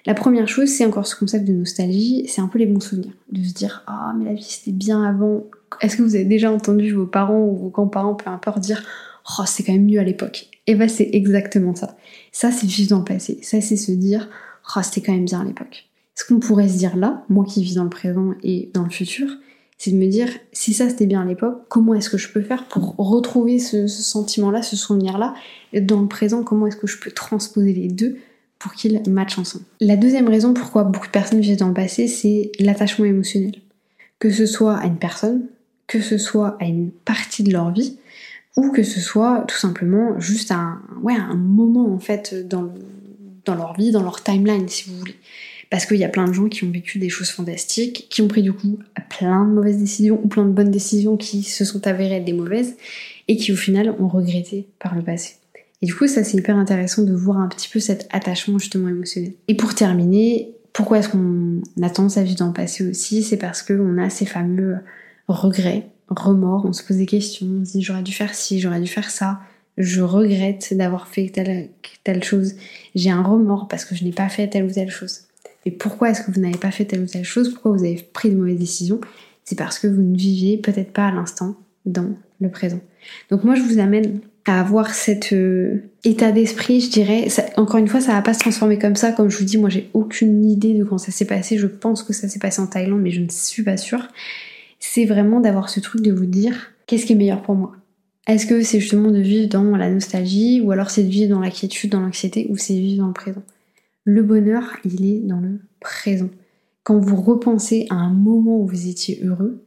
La 0.06 0.14
première 0.14 0.48
chose, 0.48 0.70
c'est 0.70 0.86
encore 0.86 1.06
ce 1.06 1.18
concept 1.18 1.46
de 1.46 1.52
nostalgie, 1.52 2.26
c'est 2.30 2.40
un 2.40 2.48
peu 2.48 2.58
les 2.58 2.66
bons 2.66 2.80
souvenirs. 2.80 3.12
De 3.30 3.44
se 3.44 3.54
dire, 3.54 3.84
ah, 3.88 4.14
mais 4.18 4.24
la 4.24 4.34
vie 4.34 4.44
c'était 4.44 4.72
bien 4.72 5.04
avant. 5.04 5.44
Est-ce 5.82 5.98
que 5.98 6.04
vous 6.04 6.16
avez 6.16 6.26
déjà 6.26 6.52
entendu 6.52 6.92
vos 6.94 7.06
parents 7.06 7.44
ou 7.44 7.56
vos 7.56 7.70
grands-parents, 7.70 8.16
peu 8.16 8.30
importe, 8.30 8.60
dire, 8.60 8.84
oh, 9.38 9.44
c'est 9.46 9.64
quand 9.64 9.74
même 9.74 9.86
mieux 9.86 10.00
à 10.00 10.04
l'époque 10.04 10.48
Et 10.66 10.76
bah, 10.76 10.88
c'est 10.88 11.10
exactement 11.14 11.76
ça. 11.76 11.98
Ça, 12.32 12.52
c'est 12.52 12.68
vivre 12.68 12.90
dans 12.90 13.00
le 13.00 13.06
passé. 13.06 13.40
Ça, 13.42 13.62
c'est 13.62 13.78
se 13.78 13.92
dire, 13.92 14.30
oh, 14.76 14.80
c'était 14.84 15.02
quand 15.02 15.14
même 15.14 15.26
bien 15.26 15.42
à 15.42 15.46
l'époque. 15.46 15.86
Ce 16.16 16.26
qu'on 16.26 16.40
pourrait 16.40 16.68
se 16.68 16.78
dire 16.78 16.96
là, 16.98 17.24
moi 17.30 17.46
qui 17.46 17.64
vis 17.64 17.76
dans 17.76 17.84
le 17.84 17.90
présent 17.90 18.34
et 18.42 18.72
dans 18.74 18.84
le 18.84 18.90
futur, 18.90 19.28
c'est 19.78 19.92
de 19.92 19.98
me 19.98 20.08
dire, 20.08 20.28
si 20.52 20.74
ça 20.74 20.90
c'était 20.90 21.06
bien 21.06 21.22
à 21.22 21.26
l'époque, 21.26 21.62
comment 21.70 21.94
est-ce 21.94 22.10
que 22.10 22.18
je 22.18 22.32
peux 22.32 22.42
faire 22.42 22.68
pour 22.68 22.96
retrouver 22.98 23.60
ce, 23.60 23.86
ce 23.86 24.02
sentiment-là, 24.02 24.64
ce 24.64 24.76
souvenir-là, 24.76 25.36
dans 25.82 26.02
le 26.02 26.08
présent, 26.08 26.42
comment 26.44 26.66
est-ce 26.66 26.78
que 26.78 26.88
je 26.88 27.00
peux 27.00 27.12
transposer 27.12 27.74
les 27.74 27.88
deux 27.88 28.18
pour 28.58 28.74
qu'ils 28.74 29.00
matchent 29.08 29.38
ensemble? 29.38 29.66
La 29.80 29.96
deuxième 29.96 30.28
raison 30.28 30.56
pourquoi 30.56 30.84
beaucoup 30.84 31.06
de 31.06 31.12
personnes 31.12 31.42
vivent 31.42 31.60
dans 31.60 31.68
le 31.68 31.76
passé, 31.76 32.08
c'est 32.08 32.52
l'attachement 32.60 33.06
émotionnel. 33.06 33.54
Que 34.18 34.32
ce 34.32 34.48
soit 34.48 34.78
à 34.78 34.88
une 34.88 34.98
personne, 34.98 35.44
que 35.88 36.02
ce 36.02 36.18
soit 36.18 36.58
à 36.60 36.66
une 36.66 36.92
partie 36.92 37.44
de 37.44 37.52
leur 37.52 37.72
vie, 37.72 37.98
ou 38.56 38.72
que 38.72 38.84
ce 38.84 39.00
soit 39.00 39.46
tout 39.48 39.56
simplement 39.56 40.20
juste 40.20 40.52
un, 40.52 40.82
un 41.08 41.36
moment 41.36 41.94
en 41.94 42.00
fait 42.00 42.48
dans, 42.48 42.74
dans 43.46 43.56
leur 43.56 43.74
vie, 43.78 43.92
dans 43.92 44.04
leur 44.04 44.24
timeline 44.24 44.68
si 44.68 44.90
vous 44.90 44.98
voulez. 44.98 45.16
Parce 45.70 45.86
qu'il 45.86 45.98
y 45.98 46.06
a 46.06 46.10
plein 46.10 46.28
de 46.28 46.34
gens 46.34 46.48
qui 46.48 46.64
ont 46.64 46.72
vécu 46.72 46.98
des 46.98 47.10
choses 47.10 47.30
fantastiques, 47.30 48.08
qui 48.10 48.22
ont 48.22 48.28
pris 48.28 48.42
du 48.42 48.54
coup 48.54 48.80
plein 49.10 49.46
de 49.46 49.52
mauvaises 49.52 49.78
décisions 49.78 50.20
ou 50.24 50.28
plein 50.28 50.46
de 50.46 50.52
bonnes 50.52 50.72
décisions 50.72 51.18
qui 51.18 51.44
se 51.44 51.66
sont 51.66 51.86
avérées 51.88 52.18
être 52.18 52.26
des 52.26 52.34
mauvaises 52.34 52.78
et 53.28 53.36
qui 53.36 53.52
au 53.52 53.58
final 53.58 53.94
ont 54.00 54.08
regretté 54.08 54.68
par 54.80 54.96
le 54.96 55.02
passé. 55.02 55.36
Et 55.82 55.86
du 55.86 55.94
coup, 55.94 56.08
ça 56.08 56.24
c'est 56.24 56.38
hyper 56.38 56.56
intéressant 56.56 57.04
de 57.04 57.14
voir 57.14 57.38
un 57.38 57.48
petit 57.48 57.70
peu 57.70 57.80
cet 57.80 58.08
attachement 58.12 58.58
justement 58.58 58.88
émotionnel. 58.88 59.34
Et 59.48 59.56
pour 59.56 59.76
terminer, 59.76 60.52
pourquoi 60.74 61.00
est-ce 61.00 61.10
qu'on 61.10 61.62
a 61.82 61.90
tendance 61.90 62.18
à 62.18 62.24
vivre 62.24 62.38
dans 62.38 62.48
le 62.48 62.54
passé 62.54 62.88
aussi? 62.88 63.22
C'est 63.22 63.38
parce 63.38 63.62
qu'on 63.62 63.98
a 63.98 64.10
ces 64.10 64.26
fameux 64.26 64.78
regrets 65.28 65.88
remords, 66.10 66.66
on 66.66 66.74
se 66.74 66.84
pose 66.84 66.98
des 66.98 67.06
questions, 67.06 67.48
on 67.62 67.66
se 67.66 67.74
dit 67.74 67.82
j'aurais 67.82 68.04
dû 68.04 68.14
faire 68.14 68.34
ci, 68.34 68.60
j'aurais 68.60 68.80
dû 68.80 68.88
faire 68.88 69.10
ça, 69.10 69.40
je 69.78 70.02
regrette 70.02 70.74
d'avoir 70.74 71.08
fait 71.08 71.30
telle, 71.30 71.70
telle 72.04 72.24
chose, 72.24 72.56
j'ai 72.96 73.12
un 73.12 73.22
remords 73.22 73.68
parce 73.68 73.86
que 73.86 73.96
je 73.96 74.04
n'ai 74.04 74.12
pas 74.12 74.30
fait 74.30 74.48
telle 74.48 74.66
ou 74.66 74.72
telle 74.72 74.92
chose. 74.92 75.22
Et 75.66 75.72
pourquoi 75.72 76.10
est-ce 76.10 76.22
que 76.22 76.32
vous 76.32 76.40
n'avez 76.40 76.58
pas 76.58 76.72
fait 76.72 76.86
telle 76.86 77.02
ou 77.02 77.08
telle 77.08 77.26
chose? 77.26 77.50
Pourquoi 77.50 77.74
vous 77.74 77.84
avez 77.84 78.08
pris 78.14 78.30
de 78.30 78.36
mauvaises 78.36 78.58
décisions? 78.58 79.02
C'est 79.44 79.58
parce 79.58 79.80
que 79.80 79.88
vous 79.88 80.02
ne 80.02 80.18
viviez 80.18 80.58
peut-être 80.58 80.94
pas 80.94 81.08
à 81.08 81.12
l'instant 81.12 81.56
dans 81.86 82.10
le 82.40 82.50
présent. 82.50 82.80
Donc 83.30 83.44
moi 83.44 83.56
je 83.56 83.62
vous 83.62 83.80
amène 83.80 84.22
à 84.46 84.62
avoir 84.62 84.94
cet 84.94 85.34
euh, 85.34 85.84
état 86.06 86.32
d'esprit, 86.32 86.80
je 86.80 86.90
dirais. 86.90 87.28
encore 87.58 87.78
une 87.78 87.90
fois, 87.90 88.00
ça 88.00 88.14
va 88.14 88.22
pas 88.22 88.34
se 88.34 88.40
transformer 88.40 88.80
comme 88.80 88.96
ça. 88.96 89.12
Comme 89.12 89.30
je 89.30 89.38
vous 89.38 89.44
dis, 89.44 89.58
moi 89.58 89.70
j'ai 89.70 89.90
aucune 89.94 90.46
idée 90.46 90.74
de 90.74 90.86
quand 90.86 90.98
ça 90.98 91.12
s'est 91.12 91.26
passé. 91.26 91.58
Je 91.58 91.68
pense 91.68 92.02
que 92.02 92.14
ça 92.14 92.30
s'est 92.30 92.40
passé 92.40 92.62
en 92.62 92.68
Thaïlande, 92.68 93.02
mais 93.02 93.12
je 93.12 93.20
ne 93.20 93.28
suis 93.30 93.64
pas 93.64 93.76
sûre. 93.76 94.08
C'est 94.90 95.06
vraiment 95.06 95.40
d'avoir 95.40 95.70
ce 95.70 95.80
truc 95.80 96.02
de 96.02 96.12
vous 96.12 96.26
dire 96.26 96.72
qu'est-ce 96.86 97.06
qui 97.06 97.14
est 97.14 97.18
meilleur 97.18 97.42
pour 97.42 97.56
moi? 97.56 97.76
Est-ce 98.28 98.46
que 98.46 98.62
c'est 98.62 98.80
justement 98.80 99.12
de 99.12 99.20
vivre 99.20 99.48
dans 99.48 99.76
la 99.76 99.90
nostalgie, 99.90 100.60
ou 100.62 100.72
alors 100.72 100.90
c'est 100.90 101.04
de 101.04 101.10
vivre 101.10 101.30
dans 101.30 101.40
la 101.40 101.50
quiétude, 101.50 101.92
dans 101.92 102.02
l'anxiété, 102.02 102.48
ou 102.50 102.58
c'est 102.58 102.74
de 102.74 102.80
vivre 102.80 103.04
dans 103.04 103.08
le 103.08 103.14
présent? 103.14 103.44
Le 104.04 104.24
bonheur, 104.24 104.64
il 104.84 105.06
est 105.06 105.20
dans 105.20 105.40
le 105.40 105.60
présent. 105.80 106.30
Quand 106.84 107.00
vous 107.00 107.22
repensez 107.22 107.86
à 107.90 107.96
un 107.96 108.14
moment 108.14 108.60
où 108.60 108.68
vous 108.68 108.88
étiez 108.88 109.22
heureux, 109.24 109.64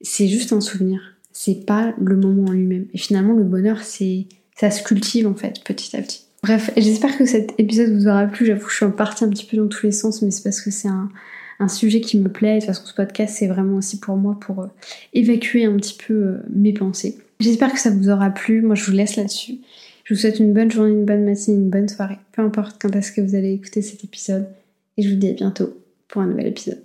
c'est 0.00 0.28
juste 0.28 0.52
un 0.52 0.60
souvenir 0.60 1.12
c'est 1.32 1.66
pas 1.66 1.94
le 1.98 2.16
moment 2.16 2.50
en 2.50 2.52
lui-même. 2.52 2.86
Et 2.92 2.98
finalement, 2.98 3.34
le 3.34 3.44
bonheur, 3.44 3.82
c'est 3.82 4.26
ça 4.58 4.70
se 4.70 4.82
cultive 4.82 5.26
en 5.26 5.34
fait, 5.34 5.64
petit 5.64 5.96
à 5.96 6.02
petit. 6.02 6.24
Bref, 6.42 6.70
j'espère 6.76 7.16
que 7.16 7.24
cet 7.24 7.54
épisode 7.58 7.92
vous 7.92 8.06
aura 8.06 8.26
plu. 8.26 8.46
J'avoue, 8.46 8.68
je 8.68 8.76
suis 8.76 8.86
partie 8.90 9.24
un 9.24 9.28
petit 9.28 9.46
peu 9.46 9.56
dans 9.56 9.68
tous 9.68 9.86
les 9.86 9.92
sens, 9.92 10.22
mais 10.22 10.30
c'est 10.30 10.42
parce 10.42 10.60
que 10.60 10.70
c'est 10.70 10.88
un, 10.88 11.08
sujet 11.68 12.00
qui 12.00 12.18
me 12.18 12.28
plaît. 12.28 12.56
De 12.56 12.60
toute 12.60 12.66
façon, 12.68 12.86
ce 12.86 12.94
podcast, 12.94 13.36
c'est 13.38 13.46
vraiment 13.46 13.76
aussi 13.76 13.98
pour 14.00 14.16
moi 14.16 14.38
pour 14.40 14.60
euh, 14.60 14.66
évacuer 15.12 15.64
un 15.64 15.76
petit 15.76 15.96
peu 15.96 16.14
euh, 16.14 16.42
mes 16.50 16.72
pensées. 16.72 17.18
J'espère 17.40 17.72
que 17.72 17.80
ça 17.80 17.90
vous 17.90 18.08
aura 18.08 18.30
plu. 18.30 18.62
Moi, 18.62 18.74
je 18.74 18.84
vous 18.84 18.92
laisse 18.92 19.16
là-dessus. 19.16 19.58
Je 20.04 20.14
vous 20.14 20.20
souhaite 20.20 20.38
une 20.38 20.52
bonne 20.52 20.70
journée, 20.70 20.92
une 20.92 21.04
bonne 21.04 21.24
matinée, 21.24 21.56
une 21.56 21.70
bonne 21.70 21.88
soirée. 21.88 22.18
Peu 22.32 22.42
importe 22.42 22.76
quand 22.80 22.94
est-ce 22.94 23.12
que 23.12 23.20
vous 23.20 23.34
allez 23.34 23.52
écouter 23.52 23.82
cet 23.82 24.04
épisode. 24.04 24.46
Et 24.96 25.02
je 25.02 25.10
vous 25.10 25.16
dis 25.16 25.28
à 25.28 25.32
bientôt 25.32 25.76
pour 26.08 26.22
un 26.22 26.26
nouvel 26.26 26.48
épisode. 26.48 26.82